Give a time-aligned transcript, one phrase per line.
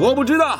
[0.00, 0.58] 我不知道，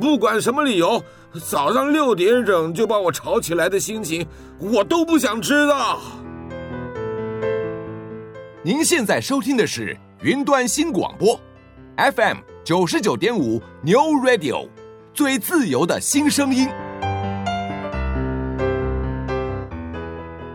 [0.00, 1.00] 不管什么理由，
[1.48, 4.26] 早上六点整就把我吵起来的心情，
[4.58, 6.00] 我都不想知道。
[8.64, 11.40] 您现在收听的是云端新广播
[11.96, 14.68] ，FM 九十九点五 New Radio，
[15.14, 16.68] 最自由的新声音。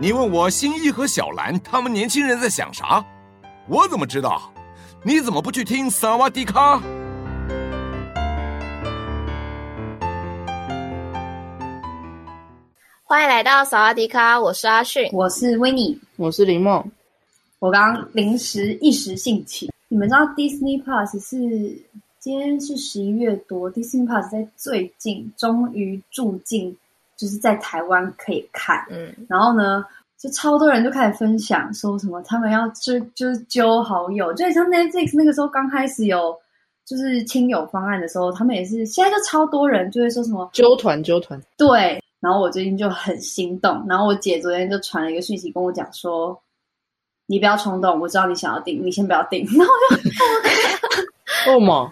[0.01, 3.01] 你问我新一和小兰他们年轻人在想啥？
[3.69, 4.51] 我怎么知道？
[5.01, 6.81] 你怎么不去听萨瓦迪卡？
[13.11, 16.81] 欢迎来到萨瓦迪卡，我是阿迅，我是维尼，我是林梦。
[17.59, 21.37] 我刚刚临时一时兴起，你们知道 Disney Plus 是
[22.19, 26.73] 今天是十一月多，Disney Plus 在最近终于住进，
[27.17, 28.85] 就是在台湾可以看。
[28.89, 29.83] 嗯，然后呢，
[30.17, 36.33] 就超多人就开始分享，说什么他们要就就是揪好友，就像 Netflix 那个时候刚开始有
[36.85, 42.01] 就是亲友方案的时候，他们也是现在就超多人就会说什么揪团揪团，对。
[42.21, 46.39] 然后我最近就很心动，然后我姐昨天就传了一个讯息跟我讲说
[47.25, 49.43] ：“你不要冲动，我知道你想要订，你先不要订。
[49.57, 50.01] ”然后我就
[51.51, 51.89] 为什么？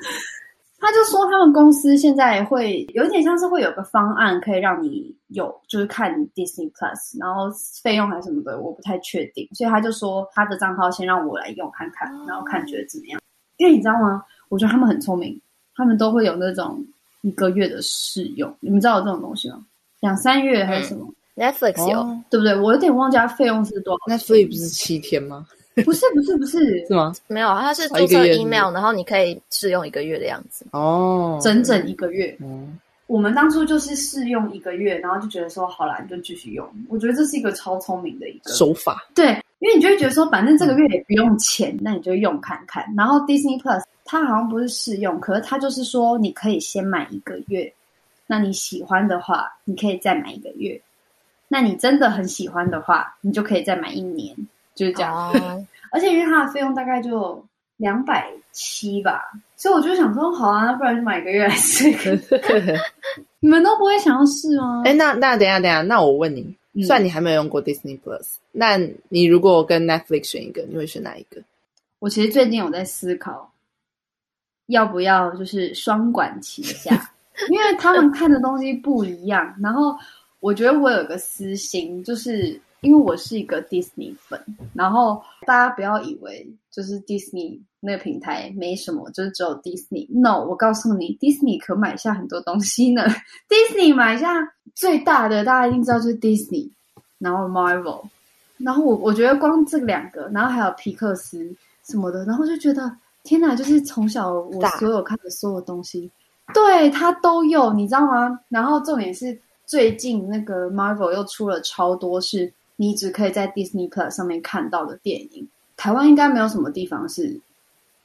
[0.82, 7.52] 他就说他们公司现在会有点像是会有个方案可以让你有就是看 Disney Plus，然后
[7.84, 13.20] 费用还是什么的，我不太确定，所以他就说他的账号先让我来用看看，然后看觉得怎么样。
[13.58, 14.24] 因为你知道吗？
[14.48, 15.38] 我觉得他们很聪明，
[15.76, 16.82] 他们都会有那种
[17.24, 19.66] 一个月的试用，你们知道有这种东西吗？
[20.00, 21.06] 两三月还是什么、
[21.36, 22.56] 嗯、？Netflix 有、哦、对不对？
[22.56, 24.16] 我有点忘记它费用是多少。
[24.16, 25.46] Netflix 不是七天吗？
[25.86, 27.14] 不是不是不是是吗？
[27.28, 30.66] 没有，它是注册 email，然后你可以试用一个月的样子。
[30.72, 32.36] 哦，整整一个月。
[32.42, 36.68] 嗯，我们当初就是试用一个月，然后就觉得说好啦，你就继续用。
[36.90, 39.08] 我觉得这是一个超聪明的一个手法。
[39.16, 39.28] 对，
[39.60, 42.84] 因为你就会觉得说，反正这个月也不用钱，嗯、那你就用看看。
[42.98, 47.72] 然后 Disney Plus 它好像不是试用，可是它就是说你可以先买一个月。
[48.32, 50.80] 那你喜欢的话，你可以再买一个月。
[51.48, 54.36] 那你真的很喜欢的话，你就可以再买一年，
[54.76, 55.34] 就是这样。
[55.34, 55.36] Oh.
[55.92, 57.44] 而且因为它的费用大概就
[57.78, 59.20] 两百七吧，
[59.56, 61.90] 所以我就想说，好啊，那不然就买一个月来试。
[63.42, 64.84] 你们都不会想要试吗？
[64.86, 71.42] 哎，那那等一下等一下，那我问你，嗯、虽然你还没有用过 Disney Plus，那你如果跟 Netflix 选一个，你会选哪一个？
[71.98, 73.52] 我其实最近有在思考，
[74.68, 77.10] 要不要就是双管齐下。
[77.50, 79.96] 因为他们看的东西不一样，然后
[80.40, 84.40] 我觉得我有个私心，就是因为我是一个 Disney 粉，
[84.74, 90.08] 然后大家不要以为就是 Disney 那个平台没什么，就是只有 Disney。
[90.10, 93.04] No，我告诉你，Disney 可买下很多东西呢。
[93.48, 94.28] Disney 买下
[94.76, 96.70] 最大的，大家一定知道就是 Disney，
[97.18, 98.04] 然后 Marvel，
[98.58, 102.92] 然后我我觉得光这两个，然后还有皮克斯什么的，然后就觉得
[103.24, 106.10] 天哪，就是从小我所有看的所有东西。
[106.54, 108.40] 对，它都有，你知道吗？
[108.50, 115.48] 然后重点是最近那个 Marvel 又出了超多是你只可以在 Disney Plus 上面看到的电影。
[115.78, 117.40] 台湾应该没有什么地方是，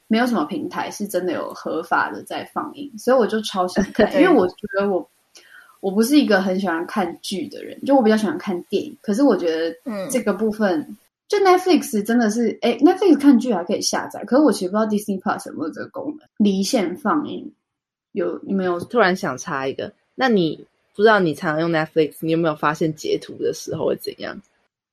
[0.07, 5.09] 没有什么平台是真的有合法的在放映，所以我就超想看， 因为我觉得我
[5.81, 8.95] 我不是一个很喜欢看剧的人，就我比较喜欢看电影。
[9.01, 17.51] 可是我觉得，嗯，这个部分、嗯、就 Netflix 真的是，哎，Netflix 看剧还可以下载，可是我其实不知道 Disney Plus 有没有这个功能，离线放映。
[18.15, 19.91] 有你没有突然想插一个？
[20.15, 20.65] 那你
[20.95, 24.41] 不知道你常常用 Netflix，你有没有发现截图的时候会怎样？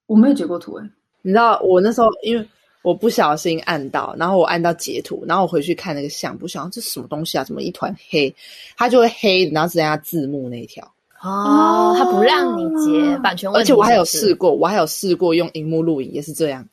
[0.07, 0.91] 我没有截过图诶。
[1.23, 2.45] 你知道我那时候因为
[2.83, 7.45] 我不小心按到，然后我按到截图，然后我回去看那个相簿，想这是什么东西啊？
[7.45, 8.35] 怎么一团黑？
[8.77, 10.85] 它就会黑，然后只剩下字幕那一条。
[11.23, 13.63] 哦，它不让你截版权问题。
[13.63, 16.67] 而且我还有试过，我还有试过用荧幕录影，也是这样，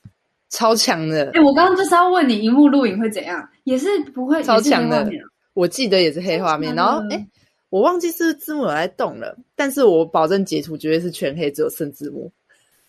[0.50, 1.30] 超强的。
[1.36, 3.48] 哎，我刚刚就是要问你，荧幕录影会怎样？
[3.66, 5.08] 也是不会，超强的。
[5.60, 7.28] 我记得也是黑画面，然后哎，
[7.70, 12.32] 我忘记是字幕有在动了，但是我保证截图绝对是全黑，只有剩字幕。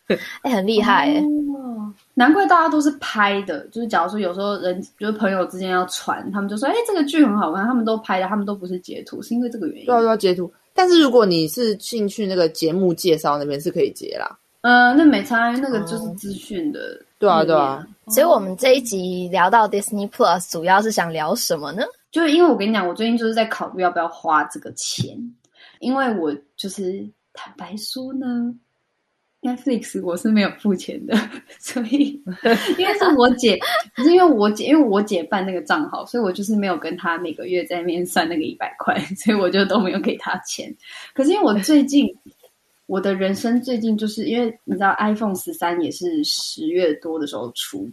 [0.42, 1.92] 哎，很厉害哎、哦！
[2.14, 9.86] 难怪大家都是拍的，就是假如说有时候人就是朋友之间要传，他们就说哎，这个剧很好看，他们都拍的，他们都不是截图，是因为这个原因。
[9.86, 10.52] 对啊，要截图。
[10.72, 14.38] 但是如果你是进去那个节目介绍那边是可以截啦。
[14.62, 17.04] 嗯、呃，那没差，那个就是资讯的、哦。
[17.18, 17.84] 对啊，对啊。
[18.08, 21.82] 所以我们这一集聊到 Disney Plus，主要是想聊什么呢？
[22.10, 25.16] 就是因为我跟你讲，我最近就是在考虑要不要花这个钱，
[25.78, 28.52] 因为我就是坦白说呢
[29.42, 31.16] ，Netflix 我是没有付钱的，
[31.60, 32.20] 所以
[32.76, 33.56] 因为是我姐，
[33.94, 40.74] 不是因为我姐，因为我姐办那个账号，所以我就是没有跟她每个月在那边算那个一百块， 所以我就都没有给她钱。
[41.14, 42.12] 可是因为我最近，
[42.86, 47.88] 我的人生最近就是因为你知道 iPhone 十三也是十月多的时候出，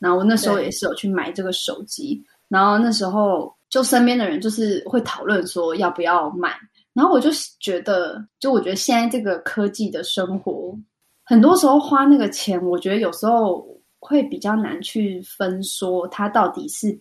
[0.00, 3.54] 然后我那时候也是有去买这个手机，然后那时候。
[3.70, 6.54] 就身边的人就是会讨论说要不要买，
[6.92, 7.30] 然后我就
[7.60, 10.76] 觉得，就我觉得现在这个科技的生活，
[11.22, 13.64] 很多时候花那个钱，我觉得有时候
[14.00, 16.98] 会比较难去分说它到底是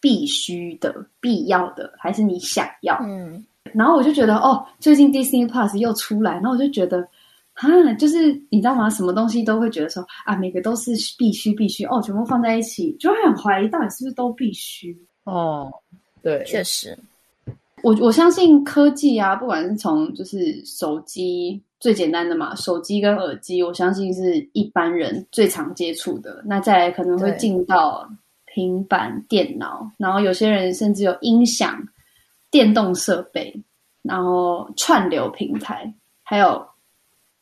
[0.00, 2.98] 必须的、必要的，还是你想要。
[3.02, 3.44] 嗯，
[3.74, 7.06] 然后我就觉得，哦，最近 Disney Plus 又出来，然后我就觉得，
[7.52, 8.88] 啊，就是你知道吗？
[8.88, 14.98] 什么东西都会觉得说啊，每个都是必须必须哦，全部放在一起，就会很怀疑到底是不是都必须。
[15.28, 15.70] 哦，
[16.22, 16.98] 对，确实，
[17.82, 26.42] 我我相信科技啊，不管是从就是手机最简单的嘛，手机跟耳机，我相信是一般人最常接触的。
[26.46, 28.08] 那再来可能会进到
[28.46, 31.78] 平板电脑，然后有些人甚至有音响、
[32.50, 33.54] 电动设备，
[34.00, 35.92] 然后串流平台，
[36.22, 36.66] 还有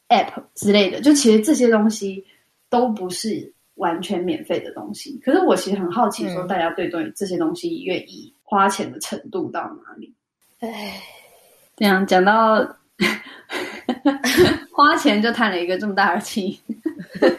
[0.08, 1.00] App 之类的。
[1.00, 2.24] 就其实这些东西
[2.68, 3.54] 都不是。
[3.76, 10.12] 完全免费的东西，可是我其实很好奇，说大家对对这些东西愿意花钱的程度到哪里？
[10.60, 11.00] 哎，
[11.76, 12.76] 这样讲到
[14.72, 16.60] 花钱就叹了一个这么大的气。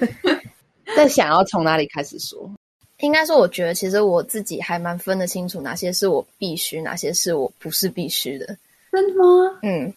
[0.95, 2.49] 但想要从哪里开始说？
[2.99, 8.57] 应该说，我觉得其实我自己还蛮分得清楚，哪些是我必须，哪些是我不是必须的。
[8.91, 9.59] 真的吗？
[9.61, 9.93] 嗯，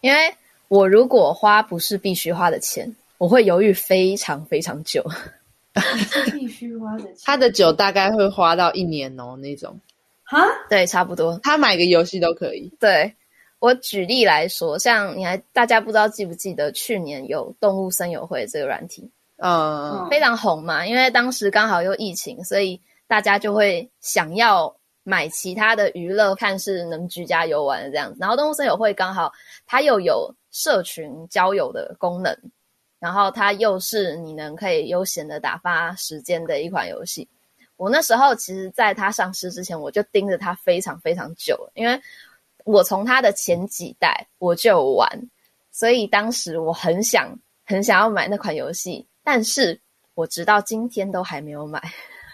[0.00, 0.34] 因为
[0.68, 5.04] 我如果花不是必须花的钱，我会犹豫非常非常久。
[6.32, 9.78] 必须花的钱，他的酒大概会花到一年哦，那种。
[10.24, 11.38] 哈，对，差不多。
[11.42, 12.72] 他买个游戏都可以。
[12.78, 13.12] 对，
[13.58, 24.72] 我举例来说，像你还大家不知道记不记得去年有动物森友会这个软体，嗯，非常红嘛，因为当时刚好又疫情，所以大家就会想要
[25.02, 28.18] 买其他的娱乐，看是能居家游玩的这样子。
[28.20, 29.32] 然后动物森友会刚好
[29.66, 32.32] 它又有社群交友的功能。
[33.00, 37.28] 然后它又是你能可以悠闲的打发时间的一款游戏。
[37.76, 41.98] 我那时候其实，在它上市之前，我就盯着它非常非常久了，因为
[42.64, 45.08] 我从它的前几代我就有玩，
[45.72, 49.80] 所以当时我很想很想要买那款游戏，但是
[50.14, 51.82] 我直到今天都还没有买。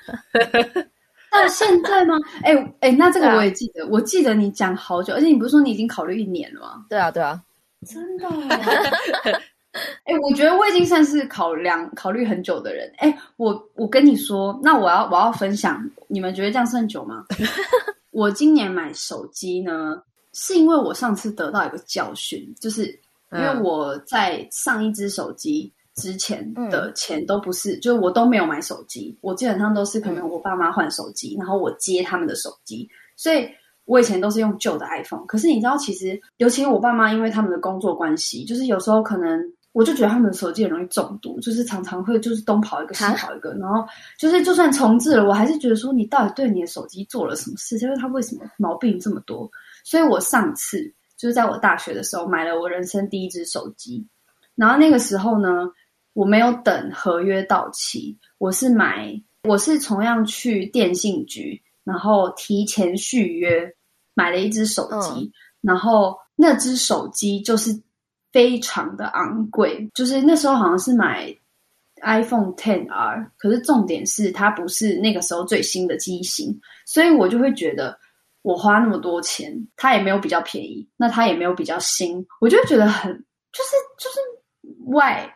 [1.30, 2.16] 那现在吗？
[2.42, 6.86] 哎哎，那这个我也记得，啊、我记得你讲好久，而且你不是说你已经考虑一年了吗？
[6.88, 7.40] 对啊，对啊，
[7.86, 8.26] 真的。
[10.04, 12.90] 哎、欸，我觉得我已经算是考量考虑很久的人。
[12.98, 17.24] 哎、欸，我我跟你说，那我要我要分享，你们觉得这样算久吗？
[18.12, 20.02] 我今年买手机呢，
[20.32, 22.86] 是因为我上次得到一个教训，就是
[23.32, 33.46] 因为我在上一支手机之前的钱都不是，嗯、就是我都没有买手机，我基本上都是可能我爸妈换手机，然后我接他们的手机，所以
[33.84, 35.26] 我以前都是用旧的 iPhone。
[35.26, 39.52] 可是你知道，其实尤其我爸妈因为他们的工作关系，就是有时候可能。
[39.76, 43.86] 我就觉得他们的手机很容易中毒，就是常常会就是东跑一个西跑一个，然后
[44.18, 47.78] 就是就算重置了，我还是觉得说你到底对你的手机做了什么事？
[47.78, 49.50] 就是他为什么毛病这么多？
[49.84, 50.80] 所以我上次
[51.18, 54.02] 就是在我大学的时候买了我人生第一只手机，
[54.54, 55.70] 然后那个时候呢，
[56.14, 59.12] 我没有等合约到期，我是买
[59.42, 63.70] 我是同样去电信局，然后提前续约
[64.14, 67.78] 买了一只手机，嗯、然后那只手机就是。
[68.36, 71.34] 非常的昂贵，就是那时候好像是买
[72.02, 76.54] iPhone Ten R，可是重点是它不是那个时候最新的机型，
[76.84, 77.98] 所以我就会觉得
[78.42, 83.10] 我花那么多钱，它也没有比较便宜，那它也没有比较新，我就觉得很
[83.52, 84.20] 就是就是
[84.84, 85.26] why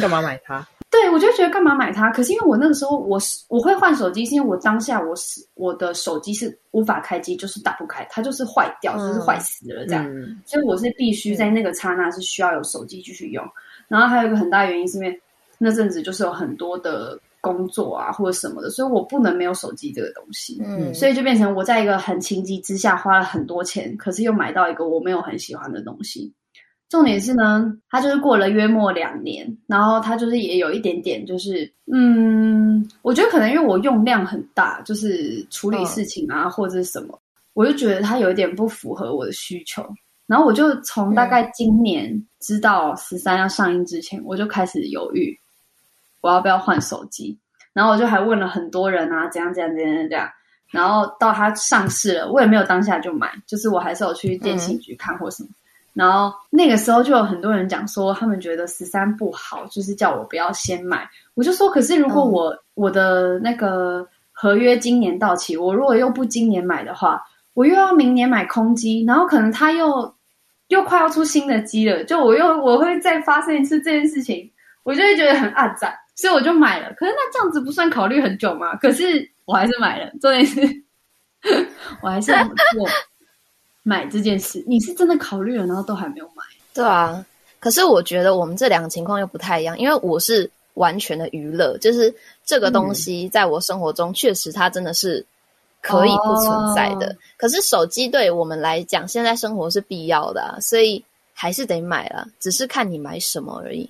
[0.00, 0.66] 干嘛买它？
[0.90, 2.10] 对，我就觉得干嘛买它？
[2.10, 10.04] 可是因为我那个时候我是我会换手机，是因为我当下我是我的手机是无法开机，就是打不开，它就是坏掉，就是坏死了这样。
[10.08, 13.44] 嗯、所以我是必须在那个刹那是需要有手机继续用。
[13.44, 13.50] 嗯、
[13.88, 15.20] 然后还有一个很大原因是因为
[15.58, 20.58] 那阵子就是有很多的工作啊或者什么的，所以我不能没有手机这个东西。
[20.64, 26.32] 嗯，所以就变成我在一个很情急之下花了很多钱，可是又买到一个我没有很喜欢的东西。
[26.88, 37.20] 重点是呢，他就是过了约莫两年，然后他就是也有一点点，就是嗯，我觉得可能因为我用量很大，就是处理事情啊、哦、或者是什么，
[37.52, 39.86] 我就觉得他有一点不符合我的需求。
[40.26, 45.38] 然后我就从大概今年知道十三要上映之前，嗯、我就开始犹豫，
[46.22, 47.36] 我要不要换手机。
[47.74, 50.26] 然后我就还问了很多人啊，怎样怎样怎样怎样。
[50.70, 55.48] 然后到它上市了，我也没有当下就买，就是我还是有去电信局看或什么。
[55.50, 55.54] 嗯
[55.98, 61.10] 然后那个时候就有很多人讲说，他们觉得十三不好，就是叫我不要先买。
[61.34, 67.20] 我就说，可是如果我、嗯、我的那个合约今年到期，我如果又不今年买的话，
[67.52, 70.14] 我又要明年买空机，然后可能他又
[70.68, 74.48] 又快要出新的机了，就我又我会再发生一次这件事情，
[74.84, 76.94] 我就会觉得很暗战，所以我就买了。
[76.94, 78.76] 可是那这样子不算考虑很久吗？
[78.76, 80.60] 可是我还是买了，重点是
[82.00, 82.88] 我还是要做
[83.88, 84.62] 买这件事。
[84.66, 86.44] 你是真的考虑了，然后都还没有买？
[86.74, 87.24] 对啊，
[87.58, 92.14] 可是我觉得我们这两个情况又不太一样，因为我是完全的娱乐，就是
[92.44, 95.24] 这个东西在我生活中确实它真的是
[95.80, 97.08] 可以不存在的。
[97.12, 101.02] 哦、可是手机对我们来讲，现在生活是必要的、啊，所以
[101.32, 103.88] 还是得买了，只是看你买什么而已。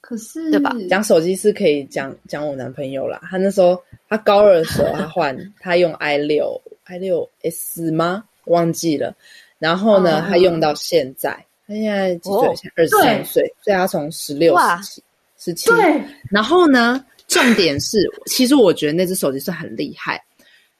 [0.00, 0.74] 可是，对吧？
[0.88, 3.20] 讲手机是可以讲讲我男朋友啦。
[3.30, 8.24] 他那时候他高二的时候，他换他用 i 六 i 六 s 吗？
[8.46, 9.14] 忘记了。
[9.58, 11.30] 然后呢，哦、他用到现在，
[11.66, 12.72] 他现在几岁？
[12.76, 13.54] 二十三岁。
[13.62, 15.02] 所以他从十六、十七、
[15.38, 15.70] 十七。
[15.70, 16.02] 对。
[16.30, 20.22] 然后呢，重点是，其实我觉得那只手机是很厉害。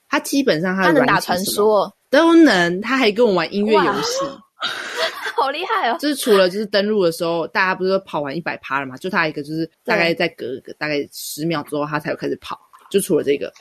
[0.09, 2.81] 他基本上他能打传说，都能。
[2.81, 4.19] 他还跟我玩音乐游戏。
[5.37, 5.97] 好厉害哦！
[5.99, 8.95] 就是除了就是登录的时候，大家不是都跑完一百趴了嘛？
[8.99, 12.61] 就他一个就是大概在隔个大概十秒之后，他才有开始跑。
[12.91, 13.53] 就除了这个，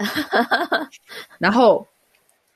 [1.38, 1.86] 然后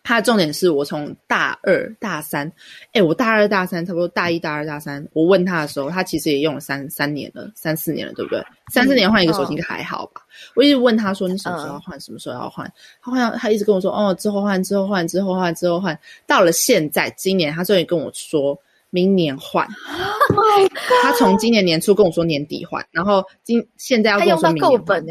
[0.03, 2.51] 他的重点是我从大二大三，
[2.91, 8.43] 哎，我大二大三差不多大一大二大三，我问他的时候，他其实也用了三三年了，三四年了，对不对？
[8.71, 10.21] 三四年换一个手机应该还好吧？
[10.27, 11.97] 嗯、我一直问他说：“你什么时候要换？
[11.97, 18.59] 嗯、什么时候要换？”他好像他一直跟我说：“哦，之后换，之后换，之后换，之后换。”到了现在，今年他终于跟我说。
[18.95, 19.65] 明年换，
[20.37, 25.03] oh、他从今年年初跟我说年底换，然后今现在要跟我说明年换。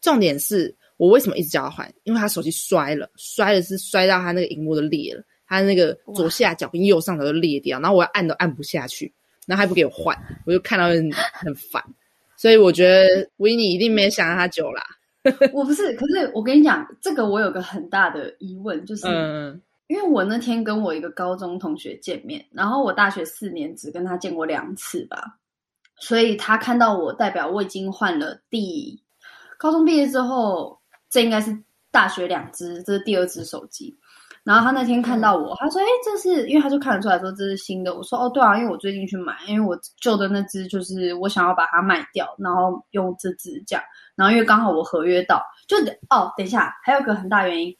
[0.00, 1.94] 重点是我为什么一直叫他换？
[2.04, 9.12] 因为他手机摔了，摔了是摔到他那个荧幕都裂了，他那个左下角跟右上角都裂掉，然后我要按都按不下去，
[9.46, 11.82] 然后还不给我换，我就看到很很烦。
[12.36, 14.82] 所以我觉得维尼一定没想到他久啦。
[15.52, 19.06] 我不是，可是我跟你讲，这个我有个很大的疑问，就是。
[19.06, 25.38] 嗯因为我那天跟我一个高中同学见面，然后我大学四年只跟他见过两次吧，
[25.96, 28.98] 所以他看到我，代表我已经换了第
[29.58, 30.78] 高中毕业之后，
[31.12, 31.54] 这应该是
[31.90, 33.94] 大学两只，这是第二只手机。
[34.44, 43.84] 然后他那天看到我，他说：“哎，这是因为他就看得出来说这是新的。”我说：“哦，对啊，因为我最近去买，因为我旧的那只就是我想要把它卖掉，然后用这支这样。
[44.16, 45.76] 然后因为刚好我合约到，就
[46.08, 47.76] 哦，等一下，还有个很大原因，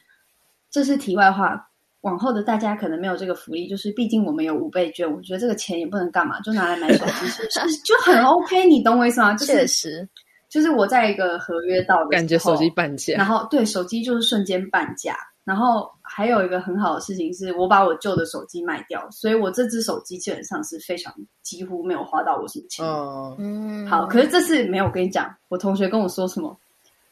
[0.70, 1.68] 这是题外话。”
[2.02, 7.46] 往后的大家可能没有这个福利，就是毕竟我们有五倍券，我觉得这个钱也不能干嘛，就拿来买手机，
[7.86, 9.32] 就很 OK，你懂我意思吗？
[9.34, 10.08] 就是、确实，
[10.52, 22.84] 就是我在一个合约到的，感觉手机半价，然后对手机就是瞬间半价，然后还有一个很好的事情是我把我旧的手机卖掉，所以我这只手机基本上是非常几乎没有花到我什么钱。
[22.84, 26.54] 哦，嗯，好，可是这次没有，我跟你讲，我同学跟我说什么？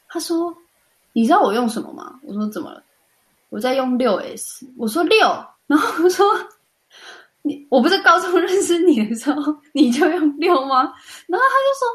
[0.07, 0.55] 他说
[1.11, 2.83] ：“你知道我用什么吗？”我说：“怎么了？”
[3.49, 5.27] 我在用六 S，我说六，
[5.65, 6.25] 然后我说
[7.41, 10.83] 你，我不是高中认识你的时候你就用六吗？
[11.27, 11.87] 然后他就说，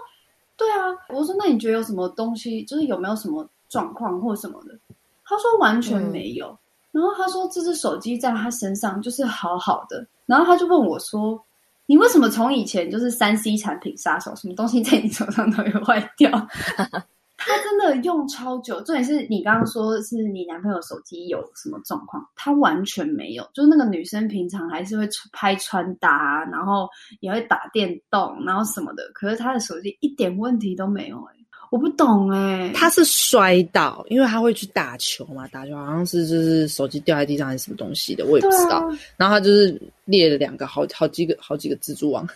[0.56, 4.78] 对啊，我说那你觉得有什么东西，就是有没有什么状况或什么的？
[5.24, 6.46] 他说完全没有，
[6.92, 11.38] 嗯、然后他说这只手机在他身上就是好好的，然后他就问我说，
[11.86, 16.30] 你为什么从以前就是三 C 产品杀手，什么东西在你手上都会坏掉？
[17.36, 23.46] 他真的用超久，重点是你刚刚说是你男朋友手机有什么状况，他完全没有。
[23.52, 26.88] 就是那个女生平常还是会拍穿搭，然后
[27.20, 29.02] 也会打电动，然后什么的。
[29.12, 31.36] 可是他的手机一点问题都没有、欸，哎，
[31.70, 32.72] 我不懂哎、欸。
[32.72, 38.78] 他是摔倒，因为他会去打球嘛，打球好像是就是手机掉在地上还是什么东西的，我也不知道。
[38.78, 42.26] 啊、然后他就是裂了两个，好好几个好几个蜘蛛网。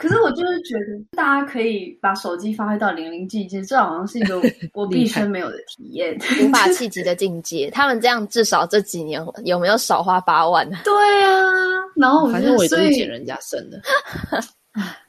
[0.00, 4.40] 可是我就是觉得，大家可以把手机发挥到淋漓尽致，这好像是一个
[4.72, 7.68] 我毕生没有的体验，害无法企及的境界。
[7.76, 10.78] 他们这样至少这几年有没有少花八万呢？
[10.82, 11.44] 对啊，
[11.94, 13.78] 然后我反正我也是捡人家剩的。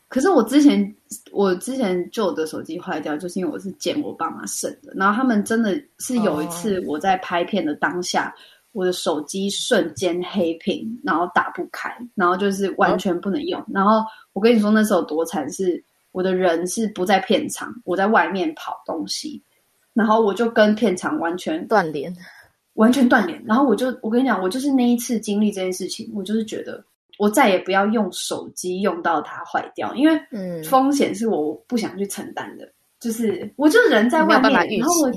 [0.10, 0.94] 可是我之前
[1.32, 4.92] 我之前旧的手机坏掉，就是因为我是捡我爸妈剩的。
[4.94, 8.28] 然后他们真的是有一次我在拍片的当下。
[8.28, 13.60] 哦我的手机瞬间黑屏，然后打不开，然后就是完全不能用。
[13.60, 14.02] 哦、然后
[14.34, 19.44] 我跟你说那时候多惨，是我的人是不在片场，我在外面跑东西，
[19.94, 22.16] 然后我就跟片场完全断联，
[22.76, 23.44] 完全断联。
[23.46, 26.84] 然后我就我跟你讲，我就是那一次经历这件事情，我就是觉得
[27.18, 32.72] 我再也不要用手机用到它坏掉，因为嗯，风险是我不想去承担的。
[33.02, 35.12] 就是我就人在外面，然后我。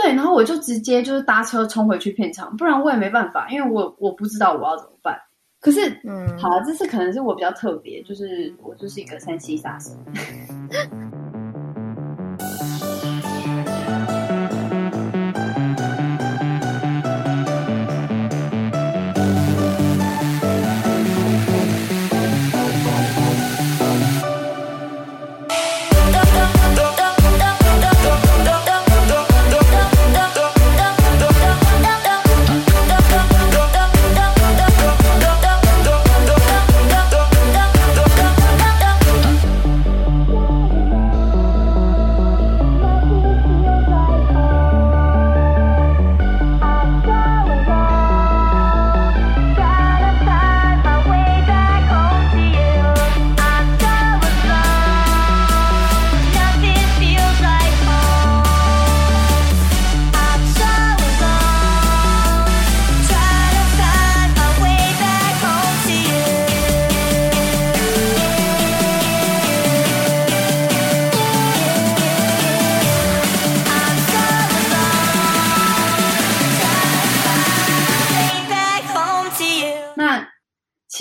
[0.00, 5.18] 对，然后我就直接就是搭车冲回去片场，不然我也没办法，因为我我不知道我要怎么办。
[5.60, 9.90] 可是，嗯，好啊，这次可能是我比较特别，就是我就是一个三七杀手。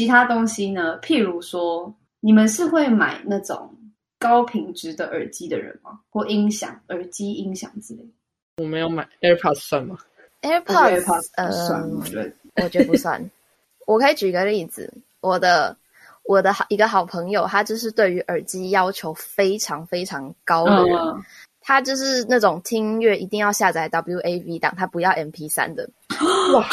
[0.08, 0.98] 其他东西呢？
[1.02, 3.70] 譬如说，你们是会买那种
[4.18, 6.00] 高品质的耳机的人吗？
[6.10, 8.64] 或音响、耳机、音响之类的？
[8.64, 9.98] 我没有买 AirPods 算吗
[10.44, 12.32] ？AirPods, AirPods 呃，算，我觉得
[12.64, 13.30] 我觉得不算。
[13.86, 15.76] 我可以举个例子，我的
[16.24, 20.98] 我的好一个好朋友，他就是对于耳机要求非常非常高的人。
[20.98, 21.22] 嗯
[21.60, 25.90] 他就是那种听音乐一定要下载 WAV 档，他不要 MP3 的。
[26.54, 26.66] 哇，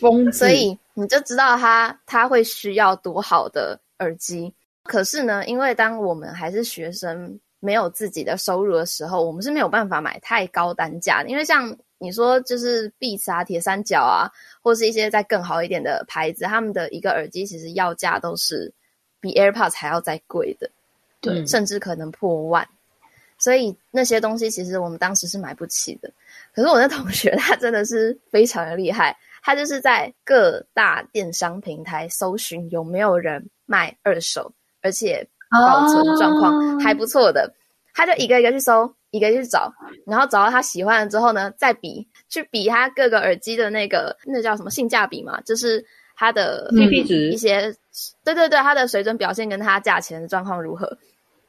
[0.00, 0.32] 疯！
[0.32, 4.54] 所以你就知道他他会需要多好的耳机。
[4.84, 11.30] 可是呢，因为当我们还是学生，没有自己的收入的时候，我们是没有办法买太高单价的。
[11.30, 14.30] 因为像你说，就是 Beats 啊、铁三角啊，
[14.62, 18.70] 或是一些再更好一点的牌子，他们的一个耳机其实要价都是
[19.20, 20.70] 比 AirPods 还要再贵的，
[21.22, 22.68] 对，甚至可能破万。
[23.38, 26.10] 所以那些东西其实我们当时是买不起的。
[26.54, 34.50] 可是我那同学 他真的是非常的厉害，他就是在各大电商平台搜寻有没有人卖二手，
[34.82, 37.52] 而且保存状况还不错的，哦、
[37.94, 39.72] 他就一个一个去搜，一个去找，
[40.06, 45.84] 然后找到他喜欢了之后呢，再比去比他各个耳机的那个那叫什么性价比嘛，就是
[46.16, 47.76] 它的 CP 值一些，嗯、
[48.24, 50.98] 对对对，它的水准表现跟它价钱的状况如何，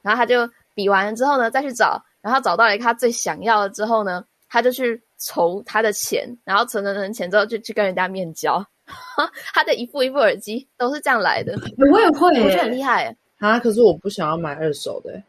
[0.02, 0.48] 然后他就。
[0.78, 8.66] 比完了之后呢，再去找，然后找到了一个他最想要的之后呢，他就去筹他的钱，然后存了存钱之后，就去跟人家面交。
[9.54, 11.58] 他的一副一副耳机都是这样来的。
[11.92, 13.60] 我也会，我觉得很厉害啊！
[13.60, 15.22] 可是我不想要买二手的。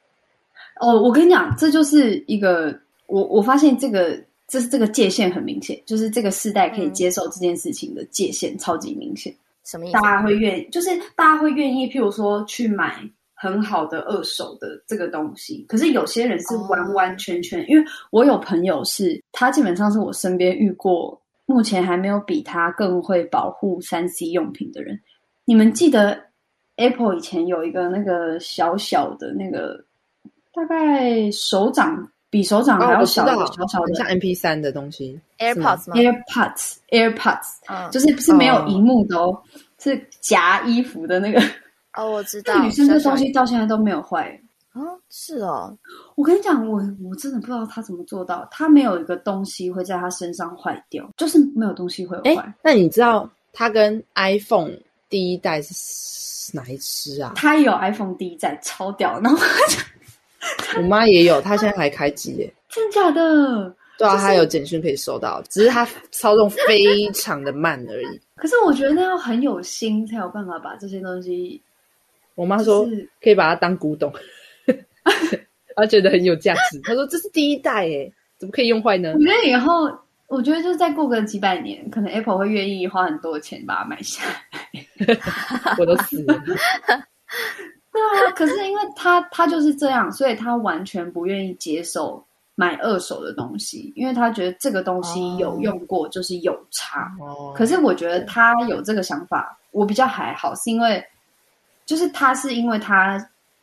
[0.80, 9.34] 哦，我跟你讲，这就是一个我我发现这个这是这个界限很明显，就是这个世代可以接受这件事情的界限、嗯、超级明显。
[9.64, 9.94] 什么意思？
[9.94, 13.02] 大家会愿意，就是大家会愿意，譬如说去买。
[13.38, 17.68] 很好的二手的这个东西，可是有些人是完完全全，oh.
[17.68, 24.98] 因为我有朋友是，他基本上是我身边遇过目前还没有比他更会保护三 C 用品的人。
[25.44, 26.18] 你们记得
[26.76, 29.84] Apple 以前有一个那个小小的那个，
[30.54, 39.36] 大概手掌比手掌还要小的小小的，像 MP 三的东西，AirPods 吗？AirPods，AirPods，、嗯、就是不是没有荧幕的哦，oh.
[39.78, 41.38] 是夹衣服的那个。
[41.96, 42.62] 哦，我知道。
[42.62, 44.28] 女生这东西到现在都没有坏。
[44.72, 44.80] 啊，
[45.10, 45.76] 是哦。
[46.14, 52.54] 我跟你讲，我我真的不知道她怎么做到，她没有一个东西会在她身上坏掉，就是没有东西会坏。
[52.62, 54.72] 那你知道他跟 iPhone
[55.08, 57.32] 第一代是哪一支啊？
[57.34, 59.18] 他也有 iPhone 第一代，超屌。
[59.20, 59.42] 然 后
[60.76, 62.52] 我妈也有，她现在还开机耶。
[62.68, 63.74] 真假的？
[63.96, 68.20] 对啊，她、就是、有简讯可以收到，只是她操纵非常的慢而已。
[68.34, 71.58] 可是我觉得那要很有心才有办法把这些东西。
[72.36, 72.86] 我妈说
[73.20, 74.12] 可以把它当古董，
[75.74, 76.78] 她觉得很有价值。
[76.84, 79.12] 她说这是第一代诶，怎么可以用坏呢？
[79.14, 79.90] 我觉得以后，
[80.28, 85.16] 我觉得就是再过个几百年，可能 Apple 会愿意花很多钱把它买下来。
[85.80, 86.34] 我都死了。
[86.44, 92.22] 对啊，可是因为他他就是这样，所以他完全不愿意接受
[92.54, 97.10] 买二手的东西，因为他觉得这个东西有用过就是有差。
[97.18, 97.54] 哦。
[97.56, 101.02] 可是我觉得他有这个想法，我比较还好，是因为。
[101.86, 103.16] 就是他是因为他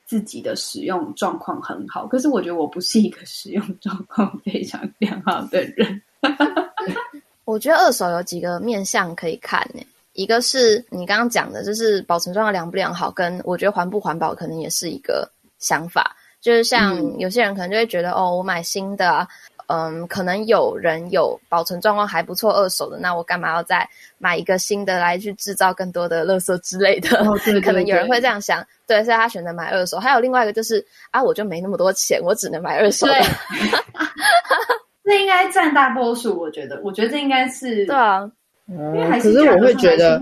[0.05, 6.01] 自己的使用状况很好，可是我觉得我不是一个使用状况非常良好的人。
[7.45, 16.15] 我觉得二手有几个面向可以看呢，一个是你刚刚讲的，就是保存状况良不良好，跟我觉得环不环保可能也是一个想法。
[16.39, 19.27] 就是像有些人可能就会觉得，嗯、哦，我买新的啊。
[19.67, 27.17] 嗯，可能有人有保存状况还不错二手的，那我干嘛要再买一个新的来去制造更多的垃圾之类的？
[27.25, 29.97] 哦、对对 对，可能有人会这样想，对，所以他选择买二手。
[29.99, 33.13] 还有另外一个就是啊，我就没那么多钱，我只能买二手的。
[35.03, 38.29] 那应该占大多数，我觉得，我觉得这应该是 对啊。
[38.67, 40.19] 因为还是可是我会觉得，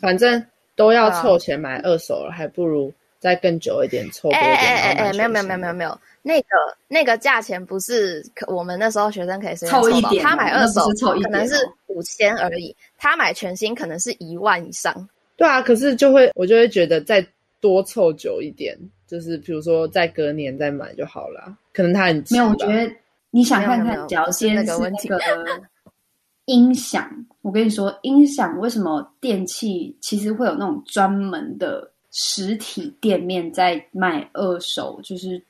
[0.00, 0.44] 反正
[0.74, 2.92] 都要凑钱买二手了，还不如
[3.22, 4.42] 再更久一点凑多一点。
[4.42, 6.00] 哎哎哎哎，没有没有没有没有没有。
[6.22, 6.48] 那个
[6.88, 10.82] 那个价钱不是我们那时候学生可以随便凑一点，他买二手
[11.22, 11.54] 可能是
[11.86, 15.08] 五千而已，他买全新可能是一万以上。
[15.36, 17.24] 对啊，可是就会我就会觉得再
[17.60, 21.56] 多凑久一点，就是比如说再隔年再买就好了。
[21.72, 22.92] 可能他很没有，我觉得
[23.30, 25.62] 你想看看，只要先是那个
[26.46, 27.08] 音响。
[27.40, 35.42] 我跟你说，音响为什么电器其实会有那种专门的实体店面在卖二手，就是。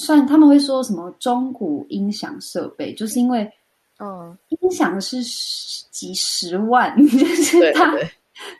[0.00, 3.52] 算他们会说什么中古音响设备，就是因为，
[3.98, 7.92] 嗯，音响是十几十万， 就是它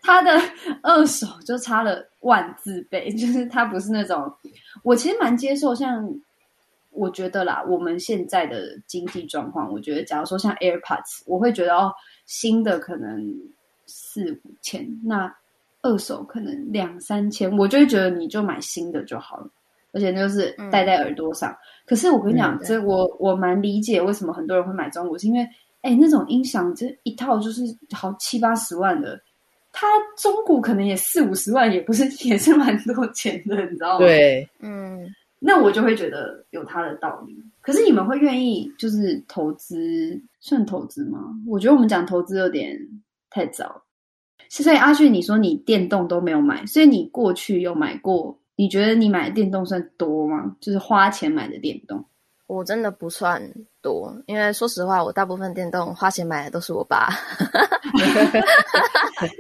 [0.03, 0.37] 它的
[0.83, 4.29] 二手就差了万字倍，就是它不是那种。
[4.83, 6.13] 我其实蛮接受，像
[6.91, 11.95] 我觉得啦，我们现在的经济状况，我觉得假如说像 AirPods，我会觉得哦，
[12.27, 13.33] 新的可能
[13.87, 15.33] 四五千，那
[15.83, 19.49] 二手可能两三千，我就会觉得你就买新的就好了，
[19.93, 21.51] 而且就是戴在耳朵上。
[21.53, 25.49] 嗯、可是我跟你讲，嗯、这我我蛮理解为什么很多人会买中古，是因为
[25.83, 27.63] 哎，那种音响这一套就是
[27.93, 29.21] 好七八十万的，
[29.73, 29.87] 它
[30.17, 33.99] 中古可能也四五十万，也不是也是蛮多钱的，你知道吗？
[33.99, 37.37] 对，嗯，那我就会觉得有它的道理。
[37.61, 41.33] 可是你们会愿意就是投资，算投资吗？
[41.47, 42.77] 我觉得我们讲投资有点
[43.31, 43.81] 太早。
[44.49, 48.39] 所以阿俊，你说你电动都没有买，所以你过去有买过？
[48.57, 50.57] 你觉得你买的电动算多吗？
[50.61, 52.05] 就是花钱买的电动？
[52.47, 53.43] 我真的不算
[53.83, 57.09] 多，因为说实话，我大部分电动花钱买的都是我爸。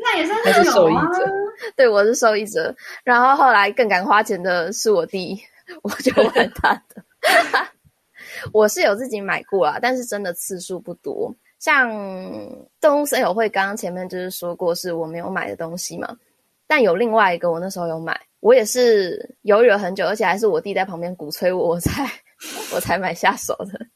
[0.02, 1.26] 那也算是受益者。
[1.74, 2.74] 对，我是受益者。
[3.02, 5.40] 然后后来更敢花钱的是我弟，
[5.82, 7.02] 我就玩他的。
[8.52, 11.34] 我是有自己买过啊，但是真的次数不多。
[11.58, 11.90] 像
[12.80, 16.16] 动物森友会刚刚前面就是说过是我没有买的东西嘛，
[16.66, 22.08] 但有另外一个我那时候有买，我也是犹豫了很久，而且还是我弟在旁边鼓吹我，我才
[22.74, 23.86] 我才买下手的，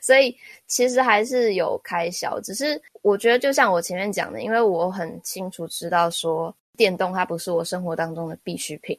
[0.00, 0.34] 所以
[0.66, 8.96] 其实还是有开销，只是我觉得就像我前面讲的，因为我很清楚知道说电动它不是我生活当中的必需品，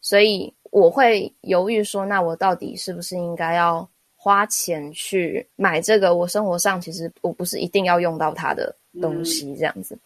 [0.00, 3.88] 所以我会犹豫说，那我到底是不是应该要
[4.24, 9.96] 花钱去买这个，我生活上其实我不是一定要用到它的东西这样子。
[9.96, 10.00] 嗯、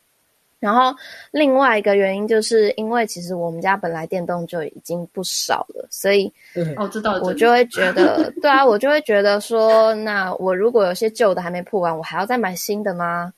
[0.59, 0.97] 然后
[1.33, 6.33] 另外一个原因就是因为其实我们家本来电动就已经不少了，所以
[6.79, 13.31] 哦，知道，我就会觉得，对啊，我就会觉得说，那我如果有些旧的还没破完，我还要再买新的吗？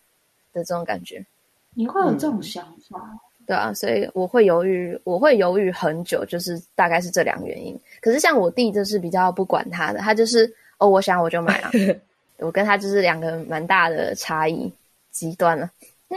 [0.52, 1.26] 的这种感觉，
[1.74, 3.00] 你会有这种想法？
[3.00, 7.76] 嗯、对啊，所以我会犹豫，我会犹豫很久，就是大概是这两个原因。
[8.00, 10.54] 可是像我弟就是比较不管他的，他就是。
[10.78, 11.70] 哦，我想我就买了。
[12.38, 14.72] 我跟他就是两个蛮大的差异，
[15.10, 15.70] 极端了。
[16.08, 16.16] 嗯，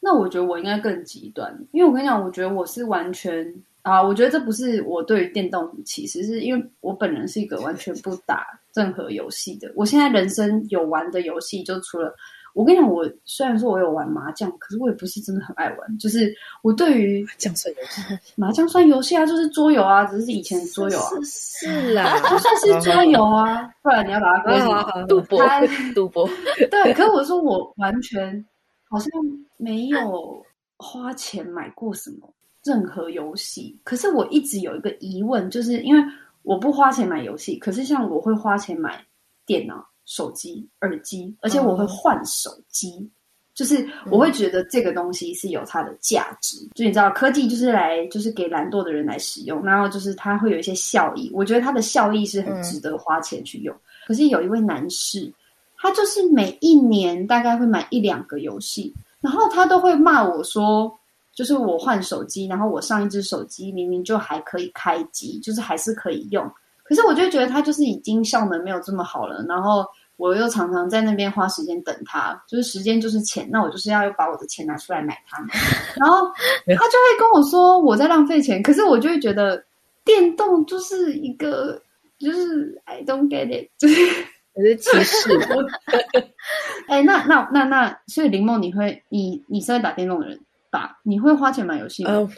[0.00, 9.72] 那我觉得我应该更极端，因为我跟你讲，我觉得我是完全啊，我觉得这不是我对于电动其实是因为我本人是一个完全不打任何游戏的。
[9.74, 12.14] 我现在人生有玩的游戏就除了。
[12.54, 15.98] 我跟你讲，我虽然说我有玩麻将，可是我也不是真的很爱玩。
[15.98, 18.02] 就是我对于麻将算游戏，
[18.36, 21.10] 麻将算游戏啊，就是桌游啊，只是以前桌游啊。
[21.24, 25.06] 是，是啦， 就算是桌游啊，不然你要把它归什么？
[25.06, 25.42] 赌博，
[25.94, 26.28] 赌博。
[26.70, 28.44] 对，可是我说我完全
[28.88, 29.08] 好像
[29.56, 30.44] 没有
[30.76, 32.28] 花钱买过什么
[32.64, 33.80] 任何游戏。
[33.84, 36.02] 可是我一直有一个疑问，就是因为
[36.42, 39.02] 我不花钱买游戏，可是像我会花钱买
[39.46, 39.86] 电脑。
[40.04, 43.10] 手机、耳机，而且我会换手机，嗯、
[43.54, 46.58] 就是我会觉得这个东西是有它的价值。
[46.64, 51.30] 嗯、就你知道，科技就是来，就是给懒惰的人来使用，然后就是它会有一些效益。
[51.32, 53.74] 我觉得它的效益是很值得花钱去用。
[53.74, 55.32] 嗯、可是有一位男士，
[55.76, 60.96] 他就是每一年大概会买一两个游戏，然后他都会骂我说，
[61.34, 66.48] 就是我换手机，然后我上一只手机明明就还可以开机，就是还是可以用。
[66.92, 69.82] 可是我就觉得他就是已经效能没有这么好了，然后
[70.16, 75.48] 我又常常在那边花时间等他，就是时间就是钱，那我就是要把我的钱拿出来买它嘛。
[75.96, 76.26] 然后
[76.66, 79.64] 他就会跟我说我在浪费钱，可是我就会觉得
[80.04, 81.80] 电动就是一个
[82.18, 83.94] 就是 I don't get it，就是
[84.52, 85.30] 我是歧视。
[86.88, 90.38] 哎、欸，那那那那，所以林梦，你会你你是会打电动的人
[90.70, 90.98] 吧？
[91.04, 92.10] 你会花钱买游戏吗？
[92.10, 92.28] 呃，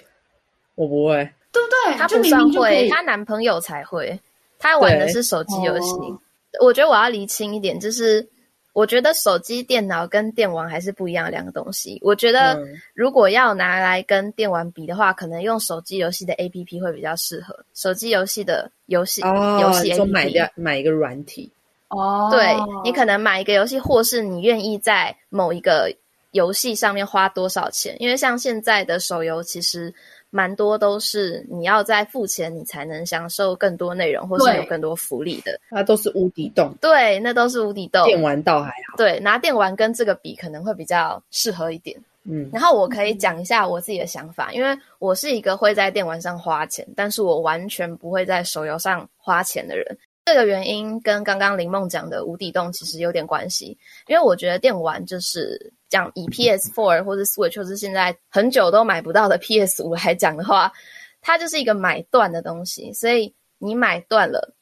[0.77, 1.99] 我不会，对不对？
[1.99, 4.17] 他不算会，她男朋友才会。
[4.65, 6.19] 他玩的是手机游戏，哦、
[6.63, 8.27] 我觉得我要厘清一点，就是
[8.73, 11.99] 我觉得手机、电脑跟电玩还是不一样的两个东西。
[12.01, 12.59] 我觉得
[12.95, 17.55] 如果要拿来跟电玩比的话，可能用手机游戏的 APP 会比较适合。
[17.75, 21.53] 手机游戏的游戏游戏 APP，买一买一个软体
[21.89, 25.95] 哦，对，你可能买一个游戏，或是你愿意在某一个
[26.31, 27.95] 游戏上面花多少钱？
[27.99, 29.95] 因为像现在的手游，其实。
[30.35, 35.61] 蛮多都是你要再付钱，你才能享受更多内容，或是有更多福利的。
[35.71, 38.05] 它都是无底洞，对，那都是无底洞。
[38.05, 41.97] 电玩倒还好，对，拿电玩跟这个比，可能会比较适合一点。
[42.25, 49.87] 嗯，然后我可以讲一下我自己的想法，因为我是一个会在电玩上花钱，但是我完全不会在手游上花钱的人。
[50.25, 60.73] 这个原因跟刚刚林梦讲的无底洞其实有点关系，因为我觉得电玩就是讲以 PS4 或者 Switch 或是现在很久都买不到的 PS5 来讲的话，
[61.21, 64.53] 它就是一个买断的东西，所以你买断了，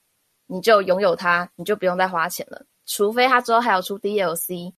[0.46, 4.74] 你就拥有它，你就不用再花钱了，除非它之后还要出 DLC。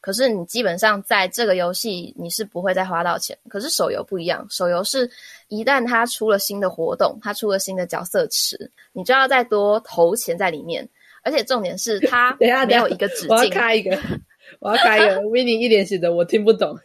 [0.00, 5.10] 可是你基本上在这个游戏你是不会再花到钱，可是手游不一样，手游是
[5.48, 10.88] 一旦它出了新的活动，它出了新的角色池，你就要再多投钱在里面，
[11.24, 13.28] 而且重点是它 没有一个止境。
[13.30, 14.00] 我要开一个，
[14.60, 15.20] 我要开一个。
[15.28, 16.78] Winnie 一脸写的我听不懂。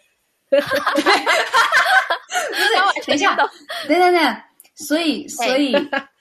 [0.53, 0.61] 是，
[3.07, 3.35] 等一下，
[3.87, 4.37] 等等等，
[4.75, 5.75] 所以 所以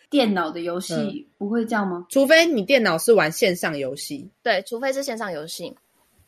[0.08, 2.06] 电脑的游戏不会这样吗？
[2.08, 5.74] 除非你电脑是玩线上游戏，对，除非是线上游戏。